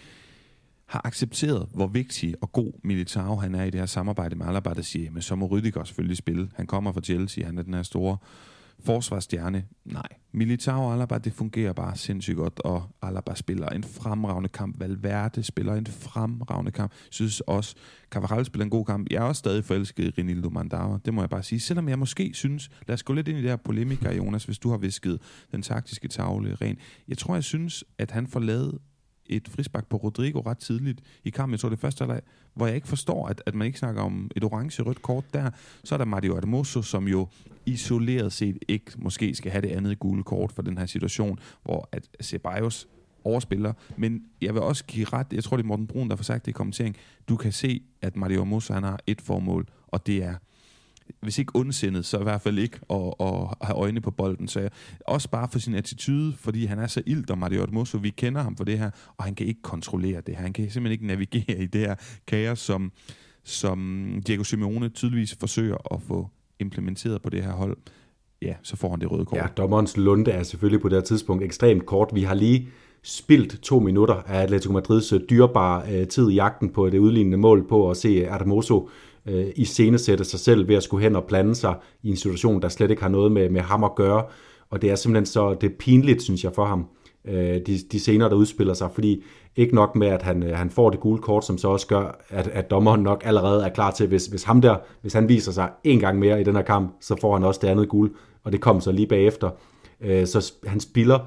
[0.86, 4.74] har accepteret, hvor vigtig og god Militao han er i det her samarbejde med Alaba,
[4.74, 6.50] der siger, men så må Rydiger selvfølgelig spille.
[6.56, 8.18] Han kommer fra Chelsea, han er den her store
[8.80, 9.66] forsvarsstjerne.
[9.86, 14.80] Nej, Militao og Alaba, det fungerer bare sindssygt godt, og Alaba spiller en fremragende kamp.
[14.80, 16.92] Valverde spiller en fremragende kamp.
[16.92, 17.76] Jeg synes også,
[18.12, 19.08] Cavaral spiller en god kamp.
[19.12, 21.60] Jeg er også stadig forelsket i Rinildo Mandava, det må jeg bare sige.
[21.60, 24.60] Selvom jeg måske synes, lad os gå lidt ind i det her polemikker, Jonas, hvis
[24.60, 25.22] du har visket
[25.52, 26.78] den taktiske tavle ren.
[27.08, 28.78] Jeg tror, jeg synes, at han får lavet
[29.30, 31.52] et frisbak på Rodrigo ret tidligt i kampen.
[31.52, 32.22] Jeg tror det første halvleg,
[32.54, 35.50] hvor jeg ikke forstår, at, at man ikke snakker om et orange-rødt kort der.
[35.84, 37.28] Så er der Mario Hermoso, som jo
[37.66, 41.90] isoleret set ikke måske skal have det andet gule kort for den her situation, hvor
[41.92, 42.88] at Ceballos
[43.24, 43.74] overspiller.
[43.98, 46.46] Men jeg vil også give ret, jeg tror det er Morten Brun, der får sagt
[46.46, 46.96] det i kommentering,
[47.30, 50.36] du kan se, at Mario Hermoso han har et formål, og det er
[51.22, 54.48] hvis ikke ondsindet, så i hvert fald ikke at, at have øjne på bolden.
[54.48, 54.70] Så jeg,
[55.08, 58.42] også bare for sin attitude, fordi han er så ild og Mario Hermoso, vi kender
[58.42, 60.42] ham for det her, og han kan ikke kontrollere det her.
[60.42, 61.96] Han kan simpelthen ikke navigere i det her
[62.28, 62.92] kaos, som,
[63.44, 66.30] som Diego Simeone tydeligvis forsøger at få
[66.60, 67.78] implementeret på det her hold.
[68.42, 69.40] Ja, så får han det røde kort.
[69.40, 72.10] Ja, dommerens lunde er selvfølgelig på det her tidspunkt ekstremt kort.
[72.14, 72.70] Vi har lige
[73.04, 77.68] spildt to minutter af Atletico Madrids dyrebare øh, tid i jagten på det udlignende mål
[77.68, 78.90] på at se Adamoso
[79.28, 82.62] øh, i scenesætte sig selv ved at skulle hen og blande sig i en situation,
[82.62, 84.24] der slet ikke har noget med, med ham at gøre.
[84.70, 86.86] Og det er simpelthen så det er pinligt, synes jeg, for ham,
[87.28, 89.24] øh, de, de scener, der udspiller sig, fordi
[89.56, 92.26] ikke nok med, at han, øh, han får det gule kort, som så også gør,
[92.30, 95.52] at, at dommeren nok allerede er klar til, hvis, hvis ham der, hvis han viser
[95.52, 98.10] sig en gang mere i den her kamp, så får han også det andet gule,
[98.44, 99.50] og det kommer så lige bagefter.
[100.02, 101.20] Øh, så han spiller,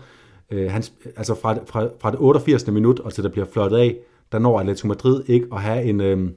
[0.51, 0.83] øh, han,
[1.17, 2.67] altså fra, fra, fra det 88.
[2.71, 3.97] minut, og til der bliver fløjet af,
[4.33, 6.31] der når Atletico Madrid ikke at have en, øh,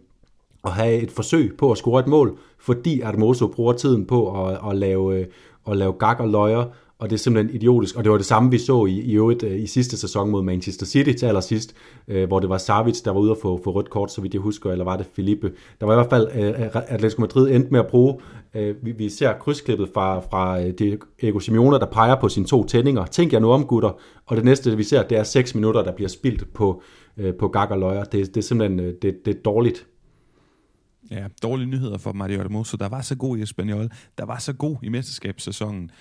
[0.64, 4.60] at have et forsøg på at score et mål, fordi Armoso bruger tiden på at,
[4.70, 5.26] at, lave, øh,
[5.68, 6.66] at lave gag og løjer,
[7.04, 7.96] og det er simpelthen idiotisk.
[7.96, 10.44] Og det var det samme, vi så i, i øvrigt øh, i sidste sæson mod
[10.44, 11.76] Manchester City til allersidst,
[12.08, 14.34] øh, hvor det var Savic, der var ude at få, få rødt kort, så vidt
[14.34, 15.52] jeg husker, eller var det Felipe.
[15.80, 18.20] Der var i hvert fald, øh, Atletico Madrid endte med at bruge,
[18.56, 20.74] øh, vi, vi ser krydsklippet fra, fra øh,
[21.22, 23.06] Diego Simeone, der peger på sine to tændinger.
[23.06, 23.92] Tænk jer nu om, gutter.
[24.26, 26.82] Og det næste, vi ser, det er 6 minutter, der bliver spildt på,
[27.18, 28.04] øh, på gag og løjer.
[28.04, 29.86] Det, det er simpelthen det, det er dårligt.
[31.12, 34.54] Ja, dårlige nyheder for Mario Hermoso, der var så god i Espanyol, der var så
[34.54, 35.92] god i mesterskabssæsonen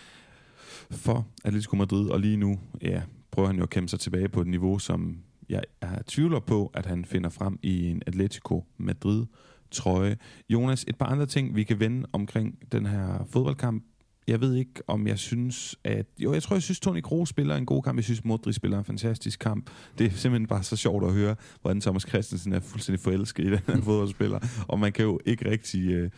[0.91, 4.41] for Atletico Madrid, og lige nu ja, prøver han jo at kæmpe sig tilbage på
[4.41, 9.27] et niveau, som jeg er tvivler på, at han finder frem i en Atletico Madrid
[9.71, 10.17] trøje.
[10.49, 13.85] Jonas, et par andre ting, vi kan vende omkring den her fodboldkamp
[14.29, 16.07] jeg ved ikke, om jeg synes, at...
[16.19, 17.97] Jo, jeg tror, jeg synes, Toni Kroos spiller en god kamp.
[17.97, 19.71] Jeg synes, Modric spiller en fantastisk kamp.
[19.99, 23.51] Det er simpelthen bare så sjovt at høre, hvordan Thomas Christensen er fuldstændig forelsket i
[23.51, 24.39] den her fodboldspiller.
[24.69, 25.89] Og man kan jo ikke rigtig...
[25.89, 26.11] Øh,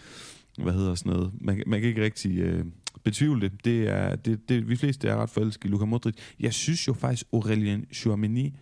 [0.59, 1.33] hvad hedder sådan noget?
[1.41, 2.65] Man, man kan ikke rigtig øh,
[3.05, 3.65] betvivle det.
[3.65, 6.15] det, er, det, det vi fleste er ret forelsket i Luka Modric.
[6.41, 8.55] Jeg synes jo faktisk, Aurelien Chouameni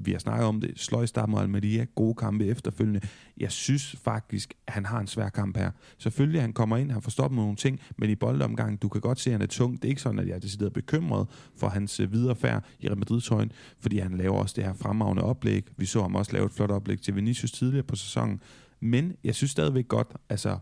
[0.00, 3.00] vi har snakket om det, Sløjstam og Almeria, gode kampe efterfølgende.
[3.36, 5.70] Jeg synes faktisk, at han har en svær kamp her.
[5.98, 9.20] Selvfølgelig, han kommer ind, han får stoppet nogle ting, men i boldomgangen, du kan godt
[9.20, 9.72] se, at han er tung.
[9.76, 11.26] Det er ikke sådan, at jeg er decideret bekymret
[11.56, 15.64] for hans øh, viderefærd i Real Madrid-tøjen, fordi han laver også det her fremragende oplæg.
[15.76, 18.40] Vi så ham også lave et flot oplæg til Vinicius tidligere på sæsonen.
[18.80, 20.58] Men jeg synes stadigvæk godt, altså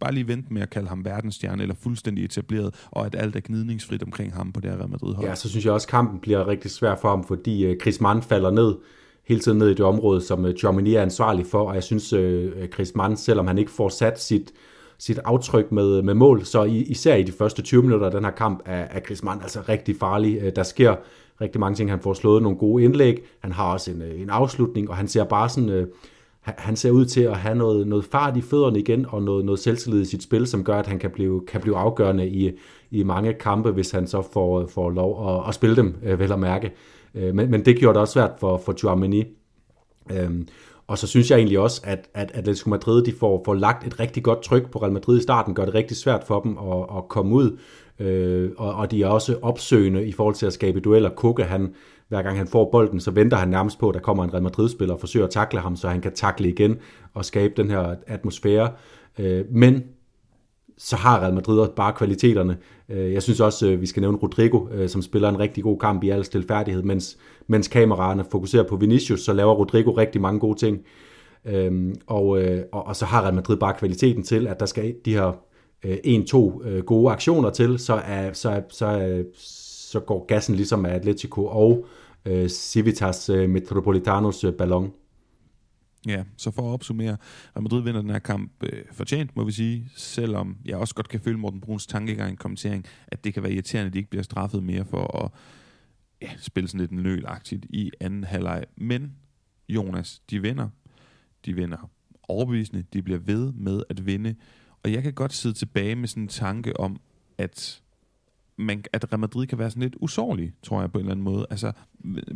[0.00, 3.40] bare lige vente med at kalde ham verdensstjerne eller fuldstændig etableret, og at alt er
[3.44, 5.28] gnidningsfrit omkring ham på det her Real Madrid-hold.
[5.28, 8.00] Ja, så synes jeg også, at kampen bliver rigtig svær for ham, fordi øh, Chris
[8.00, 8.74] Mann falder ned
[9.24, 11.82] hele tiden ned i det område, som øh, uh, Germany er ansvarlig for, og jeg
[11.82, 14.52] synes, øh, Chris Mann, selvom han ikke får sat sit,
[14.98, 18.24] sit aftryk med, med mål, så i, især i de første 20 minutter af den
[18.24, 20.52] her kamp er, er Chris Mann altså rigtig farlig.
[20.56, 20.96] Der sker
[21.40, 21.90] rigtig mange ting.
[21.90, 25.24] Han får slået nogle gode indlæg, han har også en, en afslutning, og han ser
[25.24, 25.86] bare sådan...
[26.46, 29.58] Han ser ud til at have noget, noget fart i fødderne igen, og noget, noget
[29.58, 32.50] selvtillid i sit spil, som gør, at han kan blive, kan blive afgørende i,
[32.90, 36.32] i mange kampe, hvis han så får, får lov at, at spille dem, øh, vel
[36.32, 36.72] at mærke.
[37.14, 39.24] Øh, men, men det gjorde det også svært for, for Chouameni.
[40.12, 40.48] Øhm,
[40.86, 44.00] og så synes jeg egentlig også, at, at Atletico Madrid de får, får lagt et
[44.00, 46.96] rigtig godt tryk på Real Madrid i starten, gør det rigtig svært for dem at,
[46.96, 47.58] at komme ud,
[47.98, 51.10] øh, og, og de er også opsøgende i forhold til at skabe dueller.
[51.10, 51.74] Koke, han,
[52.08, 54.42] hver gang han får bolden, så venter han nærmest på, at der kommer en Real
[54.42, 56.76] Madrid-spiller og forsøger at takle ham, så han kan takle igen
[57.14, 58.70] og skabe den her atmosfære.
[59.18, 59.82] Øh, men
[60.78, 62.56] så har Real Madrid også bare kvaliteterne.
[62.88, 65.78] Øh, jeg synes også, øh, vi skal nævne Rodrigo, øh, som spiller en rigtig god
[65.78, 70.40] kamp i al stilfærdighed, mens, mens kameraerne fokuserer på Vinicius, så laver Rodrigo rigtig mange
[70.40, 70.78] gode ting.
[71.44, 74.94] Øhm, og, øh, og, og så har Real Madrid bare kvaliteten til, at der skal
[75.04, 75.32] de her
[76.04, 79.22] en-to gode aktioner til, så er, så, er, så, er,
[79.96, 81.86] så går gassen ligesom af Atletico og
[82.24, 84.92] øh, Civitas øh, Metropolitanos øh, ballon.
[86.06, 87.16] Ja, så for at opsummere,
[87.54, 91.08] at Madrid vinder den her kamp øh, fortjent, må vi sige, selvom jeg også godt
[91.08, 94.10] kan følge Morten Bruns tankegang i kommentering, at det kan være irriterende, at de ikke
[94.10, 95.30] bliver straffet mere for at
[96.22, 98.64] ja, spille sådan lidt nølagtigt i anden halvleg.
[98.76, 99.12] Men
[99.68, 100.68] Jonas, de vinder.
[101.44, 101.90] De vinder
[102.28, 102.84] overbevisende.
[102.92, 104.34] De bliver ved med at vinde.
[104.84, 106.96] Og jeg kan godt sidde tilbage med sådan en tanke om,
[107.38, 107.82] at
[108.58, 111.24] man, at Real Madrid kan være sådan lidt usårlig, tror jeg på en eller anden
[111.24, 111.46] måde.
[111.50, 111.72] Altså,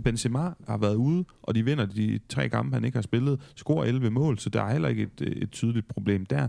[0.05, 3.85] Benzema har været ude, og de vinder de tre kampe, han ikke har spillet, scorer
[3.85, 6.49] 11 mål, så der er heller ikke et, et tydeligt problem der.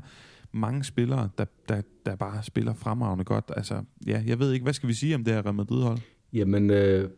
[0.51, 3.51] Mange spillere, der, der, der bare spiller fremragende godt.
[3.55, 5.97] Altså, ja, jeg ved ikke, hvad skal vi sige om det her Real Madrid-hold?
[6.33, 7.09] Jamen, øh,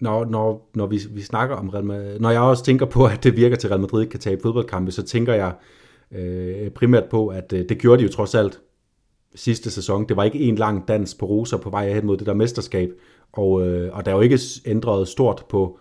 [0.00, 3.24] når, når, når vi, vi snakker om Real Madrid, når jeg også tænker på, at
[3.24, 5.54] det virker til, at Real Madrid kan tabe fodboldkampe, så tænker jeg
[6.12, 8.60] øh, primært på, at øh, det gjorde de jo trods alt
[9.34, 10.08] sidste sæson.
[10.08, 12.90] Det var ikke en lang dans på roser på vej hen mod det der mesterskab,
[13.32, 15.78] og, øh, og der er jo ikke ændret stort på,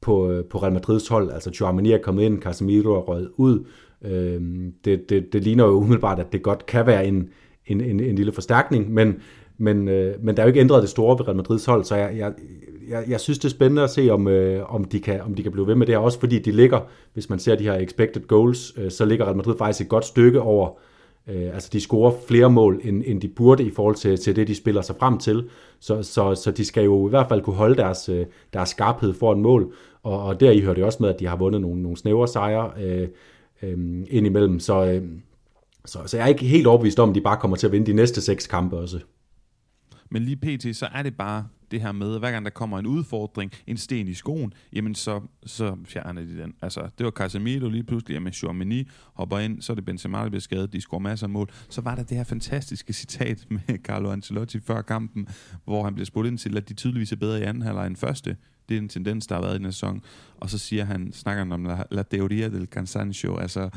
[0.00, 1.30] på, øh, på Real Madrids hold.
[1.30, 3.64] Altså Chouamani er kommet ind, Casemiro er røget ud.
[4.04, 4.40] Øh,
[4.84, 7.28] det, det, det ligner jo umiddelbart, at det godt kan være en,
[7.66, 9.14] en, en, en lille forstærkning, men,
[9.58, 11.96] men, øh, men der er jo ikke ændret det store ved Real Madrids hold, så
[11.96, 12.32] jeg, jeg,
[12.88, 15.42] jeg, jeg synes, det er spændende at se, om, øh, om, de kan, om de
[15.42, 16.80] kan blive ved med det her, også fordi de ligger,
[17.12, 20.04] hvis man ser de her expected goals, øh, så ligger Real Madrid faktisk et godt
[20.04, 20.91] stykke over Øh,
[21.28, 24.48] Øh, altså de scorer flere mål, end, end de burde i forhold til, til det,
[24.48, 25.48] de spiller sig frem til.
[25.80, 29.14] Så, så, så de skal jo i hvert fald kunne holde deres, øh, deres skarphed
[29.14, 29.74] for en mål.
[30.02, 32.28] Og, og der I hører det også med, at de har vundet nogle, nogle snævre
[32.28, 33.08] sejre øh,
[33.62, 33.78] øh,
[34.10, 34.60] indimellem.
[34.60, 35.02] Så, øh,
[35.84, 37.86] så, så jeg er ikke helt overbevist om, at de bare kommer til at vinde
[37.86, 38.98] de næste seks kampe også.
[40.12, 42.78] Men lige pt, så er det bare det her med, at hver gang der kommer
[42.78, 46.54] en udfordring, en sten i skoen, jamen så, så fjerner de den.
[46.62, 50.28] Altså, det var Casemiro lige pludselig, jamen Chouameni hopper ind, så er det Benzema, der
[50.28, 51.50] bliver skadet, de scorer masser af mål.
[51.68, 55.28] Så var der det her fantastiske citat med Carlo Ancelotti før kampen,
[55.64, 57.96] hvor han bliver spurgt ind til, at de tydeligvis er bedre i anden halvleg end
[57.96, 58.36] første.
[58.68, 60.02] Det er en tendens, der har været i den sæson.
[60.36, 63.70] Og så siger han, snakker han om la, la teoria del cansancio, altså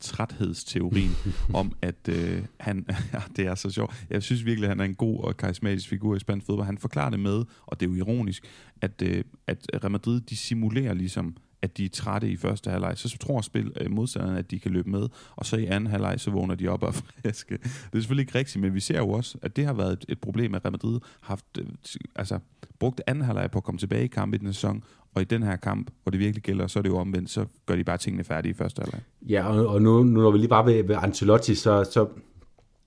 [0.00, 1.16] træthedsteorien
[1.60, 4.06] om, at øh, han, ja, det er så sjovt.
[4.10, 6.66] Jeg synes virkelig, at han er en god og karismatisk figur i spansk fodbold.
[6.66, 8.44] Han forklarer det med, og det er jo ironisk,
[8.80, 12.92] at, øh, at Real Madrid, de simulerer ligesom, at de er trætte i første halvleg,
[12.96, 16.20] så tror spil øh, modstanderne, at de kan løbe med, og så i anden halvleg,
[16.20, 17.56] så vågner de op og friske.
[17.56, 20.04] Det er selvfølgelig ikke rigtigt, men vi ser jo også, at det har været et,
[20.08, 21.66] et problem, at Real Madrid har haft, øh,
[22.16, 22.38] altså,
[22.78, 24.84] brugt anden halvleg på at komme tilbage i kamp i den sæson,
[25.14, 27.46] og i den her kamp, hvor det virkelig gælder, så er det jo omvendt, så
[27.66, 29.00] gør de bare tingene færdige i første halvleg.
[29.28, 32.08] Ja, og, og nu, nu når vi lige bare ved, ved Ancelotti, så, så,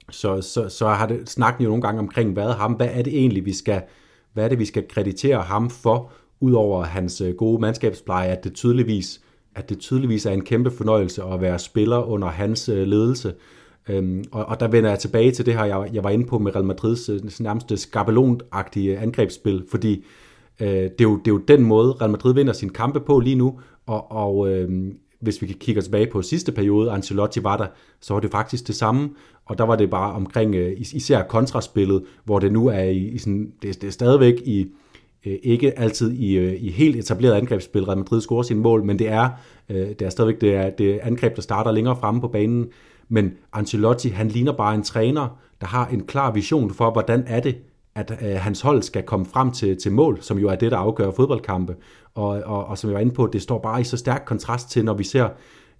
[0.10, 3.18] så, så, så har det snakken jo nogle gange omkring, hvad ham, hvad er det
[3.18, 3.82] egentlig, vi skal,
[4.34, 6.12] hvad er det, vi skal kreditere ham for,
[6.44, 9.22] udover hans øh, gode mandskabspleje, at det tydeligvis
[9.56, 13.34] at det tydeligvis er en kæmpe fornøjelse at være spiller under hans øh, ledelse.
[13.90, 16.40] Øhm, og, og der vender jeg tilbage til det her, jeg, jeg var inde på
[16.40, 18.44] med Real Madrids øh, nærmeste nærmest
[19.02, 20.04] angrebsspil, fordi
[20.62, 23.20] Øh, det, er jo, det er jo den måde, Real Madrid vinder sine kampe på
[23.20, 24.70] lige nu, og, og øh,
[25.20, 27.68] hvis vi kigger tilbage på sidste periode, Ancelotti var der,
[28.02, 29.10] så var det faktisk det samme,
[29.46, 33.18] og der var det bare omkring øh, især kontraspillet, hvor det nu er i, i
[33.18, 34.68] sådan, det, det er stadigvæk i,
[35.26, 39.00] Øh, ikke altid i, øh, i helt etableret angrebsspil, Real Madrid scorer sine mål, men
[39.00, 39.30] det er,
[39.70, 42.68] øh, det er stadigvæk det, er, det angreb, der starter længere fremme på banen.
[43.10, 47.40] Men Ancelotti, han ligner bare en træner, der har en klar vision for, hvordan er
[47.40, 47.56] det,
[47.96, 50.78] at øh, hans hold skal komme frem til, til mål, som jo er det, der
[50.78, 51.76] afgør fodboldkampe.
[52.16, 54.72] Og, og, og som jeg var inde på, det står bare i så stærk kontrast
[54.72, 55.30] til, når vi ser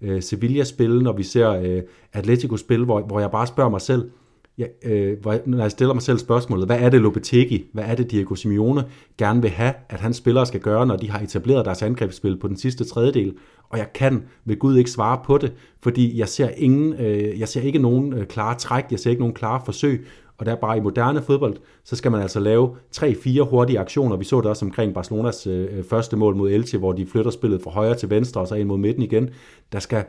[0.00, 1.82] øh, Sevilla spille, når vi ser øh,
[2.12, 4.10] Atletico spille, hvor, hvor jeg bare spørger mig selv,
[4.58, 7.84] jeg, øh, hvor jeg, når jeg stiller mig selv spørgsmålet, hvad er det Lopetegi, hvad
[7.84, 8.84] er det Diego Simeone
[9.18, 12.48] gerne vil have, at hans spillere skal gøre, når de har etableret deres angrebsspil på
[12.48, 13.34] den sidste tredjedel,
[13.68, 15.52] og jeg kan ved Gud ikke svare på det,
[15.82, 19.22] fordi jeg ser, ingen, øh, jeg ser ikke nogen øh, klare træk, jeg ser ikke
[19.22, 20.06] nogen klare forsøg,
[20.38, 24.16] og der er bare i moderne fodbold, så skal man altså lave tre-fire hurtige aktioner.
[24.16, 27.30] Vi så det også omkring Barcelonas øh, øh første mål mod Elche, hvor de flytter
[27.30, 29.30] spillet fra højre til venstre og så ind mod midten igen.
[29.72, 30.04] Der skal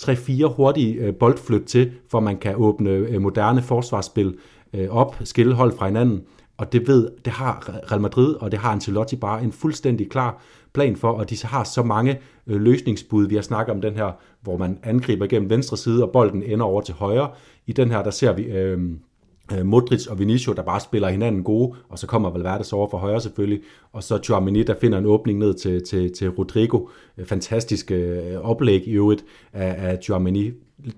[0.00, 4.36] tre-fire hurtige øh, boldflyt til, for man kan åbne øh, moderne forsvarsspil
[4.72, 6.22] øh, op, skille hold fra hinanden.
[6.56, 10.42] Og det ved, det har Real Madrid, og det har Ancelotti bare en fuldstændig klar
[10.72, 13.28] plan for, og de har så mange øh, løsningsbud.
[13.28, 16.66] Vi har snakket om den her, hvor man angriber gennem venstre side, og bolden ender
[16.66, 17.30] over til højre.
[17.66, 18.42] I den her, der ser vi...
[18.42, 18.90] Øh,
[19.52, 22.90] Øh, Modric og Vinicius, der bare spiller hinanden gode, og så kommer Valverde så over
[22.90, 23.60] for højre selvfølgelig,
[23.92, 26.86] og så Chouameni, der finder en åbning ned til, til, til Rodrigo.
[27.18, 30.50] Øh, fantastisk øh, oplæg i øvrigt af, af Chouameni.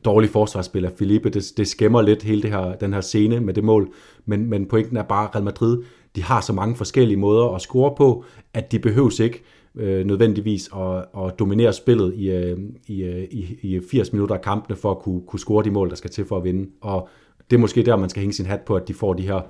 [0.05, 3.65] Dårlig forsvarsspiller Felipe, det, det skæmmer lidt hele det her, den her scene med det
[3.65, 3.93] mål,
[4.27, 5.83] men, men pointen er bare, at Real Madrid,
[6.17, 8.25] de har så mange forskellige måder at score på,
[8.55, 9.43] at de behøves ikke
[9.75, 14.43] øh, nødvendigvis at, at dominere spillet i, øh, i, øh, i, i 80 minutter af
[14.43, 16.71] kampene for at kunne, kunne score de mål, der skal til for at vinde.
[16.81, 17.09] Og
[17.53, 19.41] det er måske der, man skal hænge sin hat på, at de får de her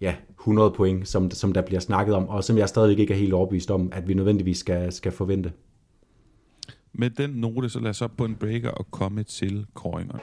[0.00, 3.18] ja, 100 point, som, som der bliver snakket om, og som jeg stadig ikke er
[3.18, 5.52] helt overbevist om, at vi nødvendigvis skal, skal forvente.
[6.92, 10.20] Med den note, så lad os op på en breaker og komme til kåringerne.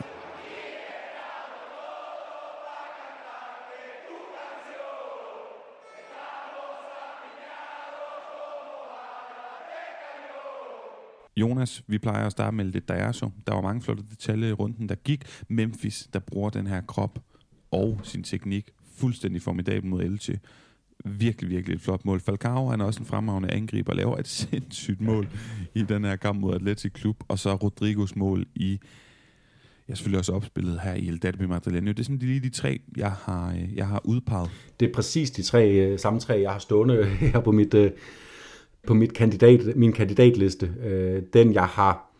[11.37, 13.29] Jonas, vi plejer at starte med lidt Diaso.
[13.47, 15.23] Der var mange flotte detaljer i runden, der gik.
[15.47, 17.19] Memphis, der bruger den her krop
[17.71, 20.39] og sin teknik fuldstændig formidabel mod Elche.
[21.05, 22.19] Virkelig, virkelig et flot mål.
[22.19, 25.29] Falcao, han er også en fremragende angriber, laver et sindssygt mål
[25.75, 27.23] i den her kamp mod Atletic Klub.
[27.27, 28.79] Og så Rodrigos mål i
[29.87, 31.87] jeg selvfølgelig også opspillet her i El Derby Madrileño.
[31.87, 34.49] Det er sådan lige de tre, jeg har, øh, jeg har udpeget.
[34.79, 37.91] Det er præcis de tre, øh, samme tre, jeg har stående her på mit, øh,
[38.87, 40.71] på mit kandidat, min kandidatliste.
[40.83, 42.11] Øh, den, jeg har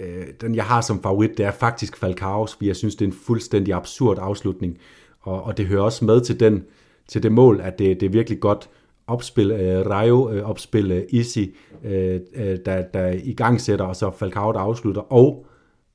[0.00, 3.08] øh, den, jeg har som favorit, det er faktisk Falcao's, fordi jeg synes, det er
[3.08, 4.78] en fuldstændig absurd afslutning.
[5.20, 6.64] Og, og det hører også med til, den,
[7.08, 8.70] til det mål, at det, det er virkelig godt
[9.06, 11.44] opspil, øh, Rayo øh, opspil øh, Easy,
[11.84, 15.12] øh, øh, der, der i gang sætter, og så Falcao, der afslutter.
[15.12, 15.46] Og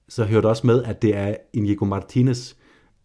[0.10, 2.56] så hører det også med, at det er Inigo Martinez,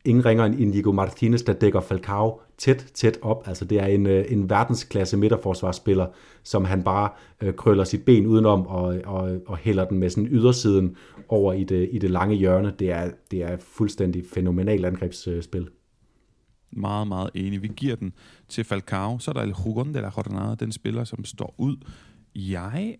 [0.04, 3.48] ingen ringer end Inigo Martinez, der dækker Falcao tæt, tæt op.
[3.48, 6.06] Altså det er en, øh, en verdensklasse midterforsvarsspiller,
[6.42, 10.28] som han bare øh, krøller sit ben udenom og, og, og hælder den med sådan
[10.30, 10.96] ydersiden
[11.28, 12.72] over i det, i det lange hjørne.
[12.78, 15.68] Det er, det er fuldstændig fænomenalt angrebsspil.
[16.70, 17.62] Meget, meget enig.
[17.62, 18.12] Vi giver den
[18.48, 19.18] til Falcao.
[19.18, 21.76] Så er der El Jugon de la Jornada, den spiller, som står ud.
[22.34, 22.96] Jeg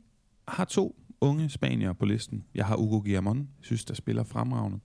[0.48, 2.44] har to unge spanier på listen.
[2.54, 4.78] Jeg har Hugo Guillamon, synes, der spiller fremragende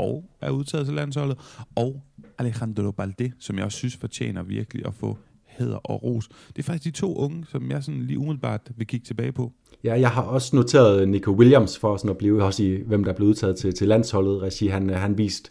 [0.00, 1.38] og er udtaget til landsholdet,
[1.76, 2.02] og
[2.38, 6.28] Alejandro Balde, som jeg også synes fortjener virkelig at få hæder og ros.
[6.28, 9.52] Det er faktisk de to unge, som jeg sådan lige umiddelbart vil kigge tilbage på.
[9.84, 13.12] Ja, jeg har også noteret Nico Williams for sådan at blive også i, hvem der
[13.12, 14.42] er blevet udtaget til, til landsholdet.
[14.42, 15.50] Regi, han, han viste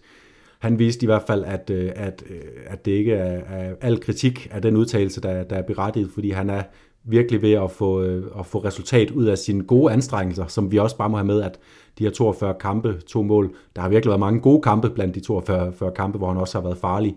[0.59, 3.99] han viste i hvert fald, at, øh, at, øh, at det ikke er, er al
[3.99, 6.63] kritik af den udtalelse, der, der er berettiget, fordi han er
[7.03, 10.77] virkelig ved at få, øh, at få resultat ud af sine gode anstrengelser, som vi
[10.77, 11.59] også bare må have med, at
[11.99, 15.19] de her 42 kampe, to mål, der har virkelig været mange gode kampe blandt de
[15.19, 17.15] 42 40 kampe, hvor han også har været farlig.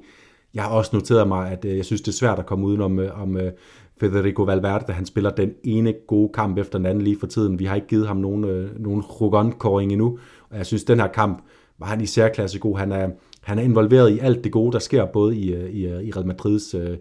[0.55, 2.99] Jeg har også noteret mig, at øh, jeg synes, det er svært at komme udenom
[2.99, 3.53] øh, om øh,
[4.01, 7.59] Federico Valverde, han spiller den ene gode kamp efter den anden lige for tiden.
[7.59, 10.19] Vi har ikke givet ham nogen, øh, nogen rugon-koring endnu,
[10.51, 11.43] og jeg synes, den her kamp
[11.79, 12.79] var han i særklasse god.
[12.79, 13.11] Han er,
[13.41, 16.27] han er involveret i alt det gode, der sker, både i, øh, i, i Real
[16.27, 16.97] Madrids øh,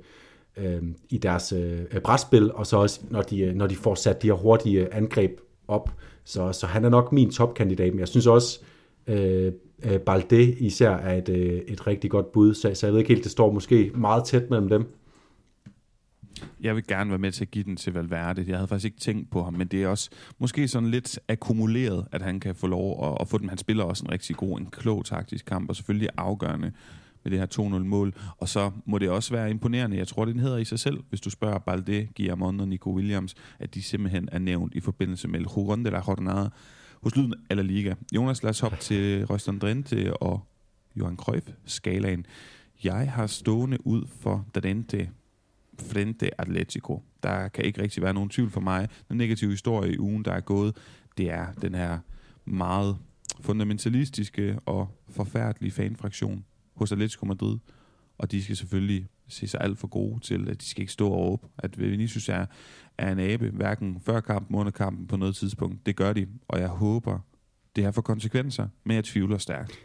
[0.58, 4.22] øh, i deres øh, brætspil, og så også når de, øh, når de får sat
[4.22, 5.92] de her hurtige angreb op.
[6.24, 8.60] Så, så han er nok min topkandidat, men jeg synes også,
[9.08, 9.52] øh,
[9.84, 13.14] øh, Balde især er et, øh, et rigtig godt bud, så, så jeg ved ikke
[13.14, 14.94] helt, det står måske meget tæt mellem dem.
[16.62, 18.46] Jeg vil gerne være med til at give den til Valverde.
[18.48, 22.06] Jeg havde faktisk ikke tænkt på ham, men det er også måske sådan lidt akkumuleret,
[22.12, 23.50] at han kan få lov at, at få den.
[23.50, 26.72] Han spiller også en rigtig god, en klog taktisk kamp, og selvfølgelig afgørende
[27.24, 28.14] med det her 2-0-mål.
[28.38, 31.22] Og så må det også være imponerende, jeg tror, den hedder i sig selv, hvis
[31.22, 35.40] du spørger Balde, Guillermo og Nico Williams, at de simpelthen er nævnt i forbindelse med
[35.40, 36.50] El Juron de la Jornada
[37.04, 37.94] hos Lyden eller Liga.
[38.16, 40.48] Jonas, lad os hoppe til Røstern Drenthe og
[40.96, 42.26] Johan Cruyff skalaen.
[42.84, 45.10] Jeg har stående ud for Drenthe
[45.80, 47.04] Frente Atletico.
[47.24, 48.88] Der kan ikke rigtig være nogen tvivl for mig.
[49.10, 50.78] Den negative historie i ugen, der er gået,
[51.18, 52.00] det er den her
[52.46, 52.98] meget
[53.42, 56.46] fundamentalistiske og forfærdelige fanfraktion
[56.82, 57.58] hos Atletico Madrid.
[58.18, 61.10] Og de skal selvfølgelig se sig alt for gode til, at de skal ikke stå
[61.10, 62.46] og råbe, at Vinicius er,
[62.98, 65.86] er en abe, hverken før kampen, under kampen på noget tidspunkt.
[65.86, 67.20] Det gør de, og jeg håber,
[67.76, 69.80] det her får konsekvenser, men jeg tvivler stærkt.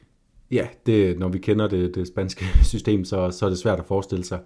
[0.50, 3.86] Ja, det, når vi kender det, det spanske system, så, så er det svært at
[3.86, 4.40] forestille sig.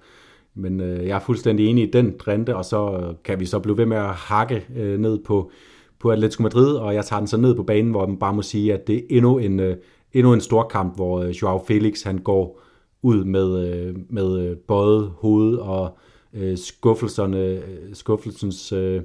[0.54, 3.58] Men øh, jeg er fuldstændig enig i den trende, og så øh, kan vi så
[3.58, 5.50] blive ved med at hakke øh, ned på,
[5.98, 8.42] på Atletico Madrid, og jeg tager den så ned på banen, hvor man bare må
[8.42, 9.76] sige, at det er endnu en, øh,
[10.12, 12.60] endnu en stor kamp, hvor øh, Joao Felix han går
[13.02, 15.98] ud med, øh, med øh, bøjet både hoved og
[16.34, 19.02] øh, skuffelserne, øh, skuffelsens øh,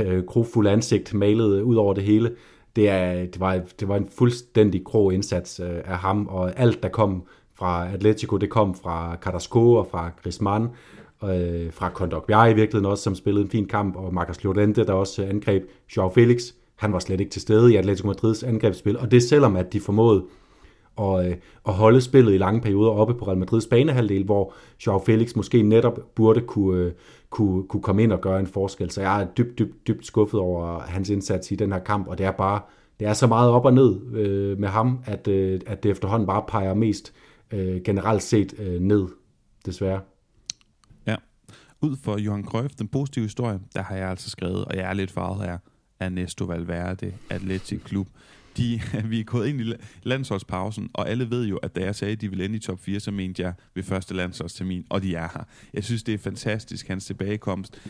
[0.00, 0.24] øh,
[0.66, 2.30] ansigt malet ud over det hele.
[2.76, 6.82] Det, er, det, var, det var en fuldstændig grå indsats øh, af ham, og alt
[6.82, 7.22] der kom
[7.54, 10.68] fra Atletico, det kom fra Carrasco og fra Griezmann,
[11.24, 14.92] øh, fra Kondogbia i virkeligheden også, som spillede en fin kamp, og Marcos Llorente, der
[14.92, 15.62] også angreb
[15.96, 16.52] Joao Felix.
[16.78, 19.80] Han var slet ikke til stede i Atletico Madrids angrebsspil, og det selvom, at de
[19.80, 20.24] formåede
[21.00, 24.54] at, øh, og holde spillet i lange perioder oppe på Real Madrids banehalvdel, hvor
[24.86, 26.92] Joao Felix måske netop burde kunne, øh,
[27.30, 28.90] kunne, kunne komme ind og gøre en forskel.
[28.90, 32.18] Så jeg er dybt, dybt, dybt skuffet over hans indsats i den her kamp, og
[32.18, 32.60] det er bare
[33.00, 36.26] det er så meget op og ned øh, med ham, at, øh, at det efterhånden
[36.26, 37.12] bare peger mest
[37.50, 39.06] øh, generelt set øh, ned,
[39.66, 40.00] desværre.
[41.06, 41.16] Ja,
[41.80, 44.92] ud for Johan Cruyff, den positive historie, der har jeg altså skrevet, og jeg er
[44.92, 45.58] lidt farvet her,
[46.00, 48.08] Ernesto Valverde, Atletic Klub
[48.58, 48.80] de,
[49.10, 49.72] vi er gået ind i
[50.02, 52.80] landsholdspausen, og alle ved jo, at da jeg sagde, at de ville ende i top
[52.80, 55.44] 4, så mente jeg ved første landsholdstermin, og de er her.
[55.74, 57.80] Jeg synes, det er fantastisk, hans tilbagekomst.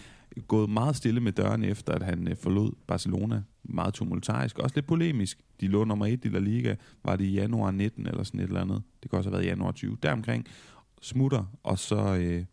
[0.48, 3.42] Gået meget stille med døren efter, at han øh, forlod Barcelona.
[3.64, 5.38] Meget tumultarisk, også lidt polemisk.
[5.60, 8.44] De lå nummer 1 i La Liga, var det i januar 19 eller sådan et
[8.44, 8.82] eller andet.
[9.02, 9.96] Det kan også have været i januar 20.
[10.02, 10.46] Deromkring
[11.02, 12.16] smutter, og så...
[12.16, 12.44] Øh,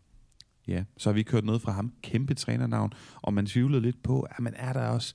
[0.68, 1.92] ja, så har vi kørt noget fra ham.
[2.02, 5.14] Kæmpe trænernavn, og man tvivlede lidt på, at man er der også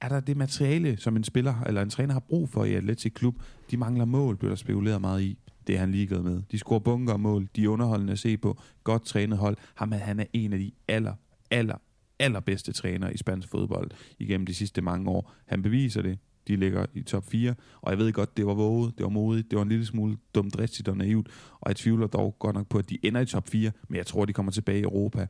[0.00, 3.14] er der det materiale, som en spiller eller en træner har brug for i Atletic
[3.14, 3.34] Klub?
[3.70, 5.38] De mangler mål, bliver der spekuleret meget i.
[5.66, 6.42] Det er han ligeglad med.
[6.50, 7.48] De scorer bunker og mål.
[7.56, 8.60] De er underholdende at se på.
[8.84, 9.56] Godt trænet hold.
[9.74, 11.14] Ham, han er en af de aller,
[11.50, 11.76] aller,
[12.18, 15.32] allerbedste træner i spansk fodbold igennem de sidste mange år.
[15.46, 16.18] Han beviser det.
[16.48, 19.50] De ligger i top 4, og jeg ved godt, det var våget, det var modigt,
[19.50, 21.28] det var en lille smule dumt, dristigt og naivt,
[21.60, 24.06] og jeg tvivler dog godt nok på, at de ender i top 4, men jeg
[24.06, 25.26] tror, de kommer tilbage i Europa,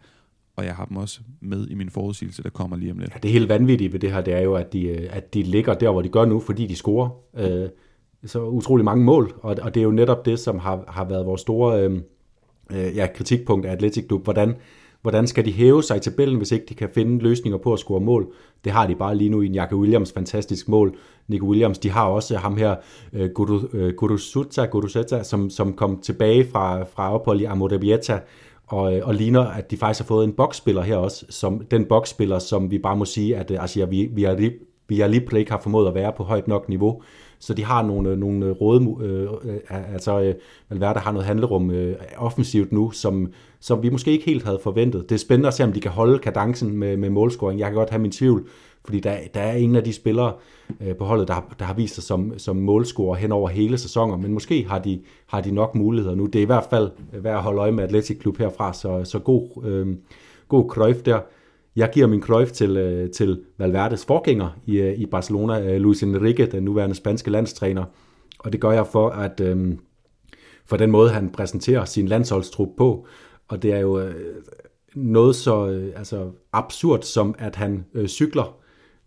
[0.59, 3.11] og jeg har dem også med i min forudsigelse, der kommer lige om lidt.
[3.15, 5.43] Ja, det helt vanvittige ved det her, det er jo, at de, øh, at de
[5.43, 7.69] ligger der, hvor de gør nu, fordi de scorer øh,
[8.27, 11.27] så utrolig mange mål, og, og det er jo netop det, som har, har været
[11.27, 12.01] vores store øh,
[12.73, 14.55] øh, ja, kritikpunkt af Atletic Club, Hvordan,
[15.03, 17.79] hvordan skal de hæve sig i tabellen, hvis ikke de kan finde løsninger på at
[17.79, 18.33] score mål?
[18.65, 20.97] Det har de bare lige nu i en Jakke Williams fantastisk mål.
[21.29, 22.77] Nico Williams, de har også ham her,
[23.13, 23.31] øh,
[23.97, 28.21] Gurusuta, øh, Gurusuta, som, som kom tilbage fra, fra ophold i Amorebieta,
[28.69, 31.85] og, øh, og ligner, at de faktisk har fået en boksspiller her også, som den
[31.85, 34.51] boksspiller, som vi bare må sige, at øh, altså, vi, vi, har,
[34.89, 37.03] vi har lige ikke har formået at være på højt nok niveau.
[37.39, 39.61] Så de har nogle, øh, nogle råd, øh,
[39.95, 40.35] altså øh,
[40.69, 45.09] Valverde har noget handlerum øh, offensivt nu, som, som vi måske ikke helt havde forventet.
[45.09, 47.61] Det er spændende at se, om de kan holde kadencen med, med målscoring.
[47.61, 48.49] Jeg kan godt have min tvivl,
[48.85, 50.33] fordi der, der er ingen af de spillere
[50.81, 54.22] øh, på holdet, der, der har vist sig som, som målscorer hen over hele sæsonen,
[54.22, 56.26] men måske har de, har de nok muligheder nu.
[56.26, 59.05] Det er i hvert fald øh, værd at holde øje med Atletic Klub herfra, så,
[59.05, 59.97] så god, øh,
[60.49, 61.20] god Cruyff der.
[61.76, 66.03] Jeg giver min Cruyff til, øh, til Valverdes forgænger i, øh, i Barcelona, øh, Luis
[66.03, 67.85] Enrique, den nuværende spanske landstræner,
[68.39, 69.76] og det gør jeg for, at øh,
[70.66, 73.07] for den måde, han præsenterer sin landsholdstrup på,
[73.49, 74.14] og det er jo øh,
[74.95, 78.57] noget så øh, altså absurd som, at han øh, cykler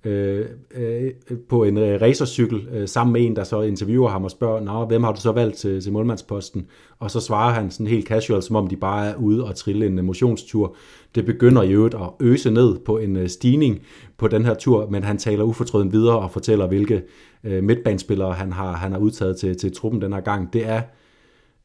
[0.06, 0.46] øh,
[0.76, 1.12] øh,
[1.50, 4.86] på en øh, racercykel øh, sammen med en, der så interviewer ham og spørger, Nå,
[4.86, 6.68] hvem har du så valgt til, til målmandsposten?
[7.00, 9.86] Og så svarer han sådan helt casual, som om de bare er ude og trille
[9.86, 10.76] en øh, motionstur.
[11.16, 13.82] Det begynder i øvrigt at øse ned på en øh, stigning
[14.18, 17.04] på den her tur, men han taler ufortrøden videre og fortæller, hvilke
[17.44, 20.54] øh, midtbanespillere han har, han har udtaget til, til truppen den her gang.
[20.54, 20.82] Det er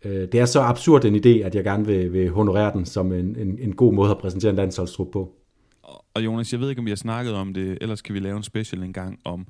[0.02, 3.36] det er så absurd en idé, at jeg gerne vil, vil honorere den som en,
[3.38, 5.32] en, en god måde at præsentere en landsholdstrup på.
[6.14, 8.36] Og Jonas, jeg ved ikke, om vi har snakket om det, ellers kan vi lave
[8.36, 9.46] en special en gang om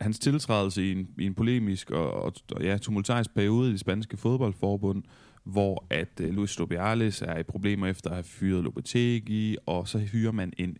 [0.00, 4.16] hans tiltrædelse i en, i en polemisk og, og ja, tumultarisk periode i det spanske
[4.16, 5.02] fodboldforbund,
[5.44, 9.98] hvor at uh, Luis Stobiales er i problemer efter at have fyret Lopetegi, og så
[9.98, 10.76] hyrer man en,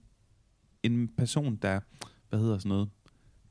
[0.82, 1.80] en person, der,
[2.28, 2.88] hvad hedder sådan noget,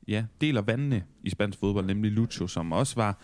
[0.08, 3.18] ja, deler vandene i spansk fodbold, nemlig Lucho, som også var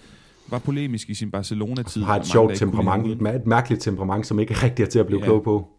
[0.51, 2.03] var polemisk i sin Barcelona-tid.
[2.03, 5.25] Har et sjovt temperament, et mærkeligt temperament, som ikke rigtig er til at blive ja.
[5.25, 5.76] klog på.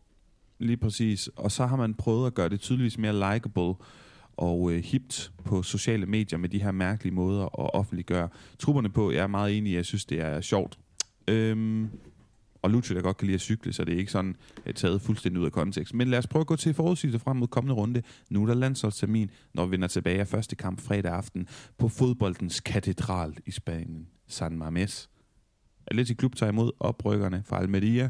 [0.59, 1.29] Lige præcis.
[1.35, 3.73] Og så har man prøvet at gøre det tydeligvis mere likable
[4.37, 8.29] og øh, hipt på sociale medier med de her mærkelige måder at offentliggøre
[8.59, 9.11] trupperne på.
[9.11, 10.79] Jeg er meget enig, jeg synes, det er sjovt.
[11.27, 11.89] Øhm,
[12.61, 14.35] Og Lucio, der godt kan lide at cykle, så det er ikke sådan
[14.67, 15.93] uh, taget fuldstændig ud af kontekst.
[15.93, 18.01] Men lad os prøve at gå til forudsigelse frem mod kommende runde.
[18.29, 21.47] Nu er der landsholdstermin, når vi vender tilbage af første kamp fredag aften
[21.77, 25.07] på fodboldens katedral i Spanien, San Mamés.
[25.87, 28.09] Atleti Klub tager imod oprykkerne fra Almeria.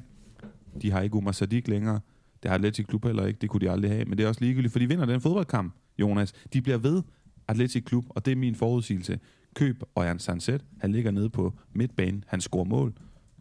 [0.82, 2.00] De har ikke Umar Sadik længere.
[2.44, 3.38] Det har Atletic Klub heller ikke.
[3.42, 4.06] Det kunne de aldrig have.
[4.06, 6.34] Men det er også ligegyldigt, for de vinder den fodboldkamp, Jonas.
[6.54, 7.02] De bliver ved
[7.48, 9.20] Atletic Klub, og det er min forudsigelse.
[9.56, 10.66] Køb Ørjan Sanset.
[10.80, 12.24] Han ligger nede på midtbanen.
[12.28, 12.94] Han scorer mål,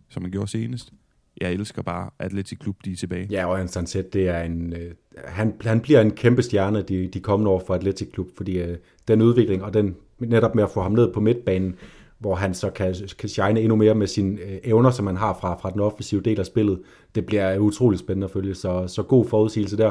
[0.09, 0.92] som han gjorde senest.
[1.40, 3.28] Jeg elsker bare Atletic Klub, de er tilbage.
[3.30, 4.92] Ja, Ørjan Sanset, det er en, øh,
[5.24, 8.76] han, han bliver en kæmpe stjerne de, de kommende år for Atletic Klub, fordi øh,
[9.09, 11.74] den udvikling og den netop med at få ham ned på midtbanen,
[12.19, 15.39] hvor han så kan, kan shine endnu mere med sine øh, evner, som han har
[15.41, 16.81] fra, fra den offensive del af spillet.
[17.14, 19.91] Det bliver utrolig spændende at følge, så, så god forudsigelse der.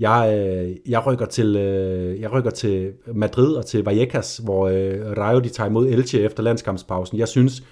[0.00, 5.18] Jeg, øh, jeg, rykker til, øh, jeg rykker til Madrid og til Vallecas, hvor øh,
[5.18, 7.18] Rayo de tager imod Elche efter landskampspausen.
[7.18, 7.62] Jeg synes,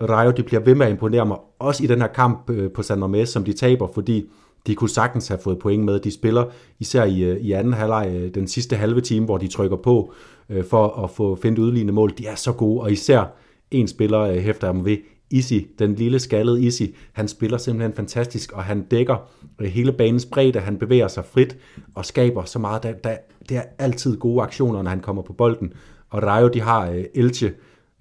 [0.00, 2.82] Rayo de bliver ved med at imponere mig, også i den her kamp øh, på
[2.82, 4.30] San Mamés, som de taber, fordi
[4.66, 6.00] de kunne sagtens have fået point med.
[6.00, 6.44] De spiller
[6.78, 10.12] især i, øh, i anden halvleg, øh, den sidste halve time, hvor de trykker på
[10.50, 12.12] øh, for at få finde udlignende mål.
[12.18, 13.24] De er så gode, og især
[13.70, 14.96] en spiller øh, hæfter dem ved,
[15.30, 19.16] Isi, den lille skaldede Isi, han spiller simpelthen fantastisk, og han dækker
[19.60, 21.56] øh, hele banens bredde, han bevæger sig frit
[21.94, 22.82] og skaber så meget.
[22.82, 23.16] Der, der,
[23.48, 25.72] det er altid gode aktioner, når han kommer på bolden.
[26.10, 27.52] Og Rayo, de har øh, Elche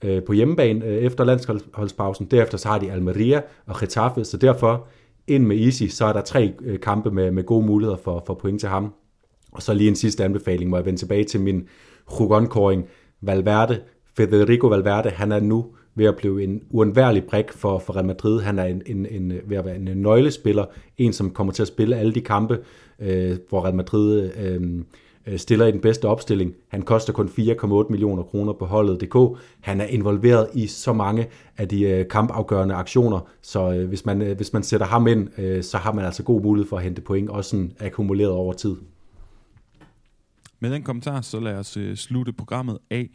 [0.03, 2.25] øh, på hjemmebane øh, efter landsholdspausen.
[2.25, 4.87] Derefter så har de Almeria og Getafe, så derfor
[5.27, 8.33] ind med Easy, så er der tre øh, kampe med, med gode muligheder for, for
[8.33, 8.93] point til ham.
[9.51, 11.67] Og så lige en sidste anbefaling, hvor jeg vender tilbage til min
[12.07, 12.85] Rugon-kåring
[13.21, 13.81] Valverde,
[14.17, 15.65] Federico Valverde, han er nu
[15.95, 18.41] ved at blive en uundværlig brik for, for Real Madrid.
[18.41, 20.65] Han er en, en, en, ved at være en nøglespiller,
[20.97, 22.59] en som kommer til at spille alle de kampe,
[22.99, 24.83] øh, hvor Real Madrid øh
[25.27, 26.53] Øh, stiller i den bedste opstilling.
[26.67, 29.39] Han koster kun 4,8 millioner kroner på holdet.dk.
[29.61, 34.35] Han er involveret i så mange af de øh, kampafgørende aktioner, så øh, hvis, man,
[34.35, 37.29] hvis man sætter ham ind, så har man altså god mulighed for at hente point,
[37.29, 38.75] også sådan akkumuleret over tid.
[40.59, 43.09] Med den kommentar, så lad os slutte programmet af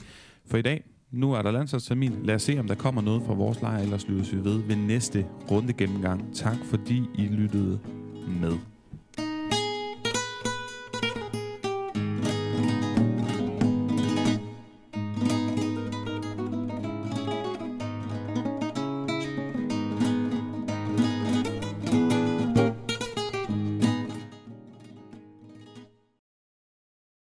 [0.46, 0.84] for i dag.
[1.10, 2.12] Nu er der landsholdstermin.
[2.24, 4.76] Lad os se, om der kommer noget fra vores lejr, ellers lyttes vi ved ved
[4.76, 6.34] næste runde gennemgang.
[6.34, 7.80] Tak fordi I lyttede
[8.40, 8.77] med.